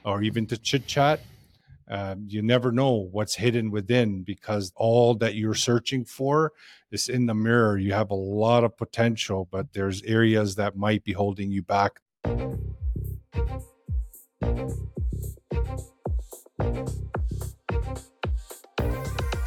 or 0.06 0.24
even 0.24 0.47
to 0.47 0.58
chit 0.58 0.88
chat. 0.88 1.19
Um, 1.89 2.26
you 2.30 2.41
never 2.41 2.71
know 2.71 3.10
what's 3.12 3.36
hidden 3.36 3.69
within 3.69 4.24
because 4.24 4.71
all 4.78 5.13
that 5.15 5.36
you're 5.36 5.54
searching 5.54 6.06
for 6.06 6.54
is 6.89 7.10
in 7.10 7.26
the 7.26 7.34
mirror. 7.34 7.78
You 7.78 7.91
have 7.93 8.12
a 8.12 8.15
lot 8.15 8.63
of 8.63 8.78
potential, 8.78 9.47
but 9.52 9.74
there's 9.74 10.02
areas 10.04 10.56
that 10.56 10.78
might 10.78 11.04
be 11.04 11.12
holding 11.12 11.52
you 11.52 11.62
back. 11.62 12.00
Thank 14.42 14.60
you. 19.36 19.41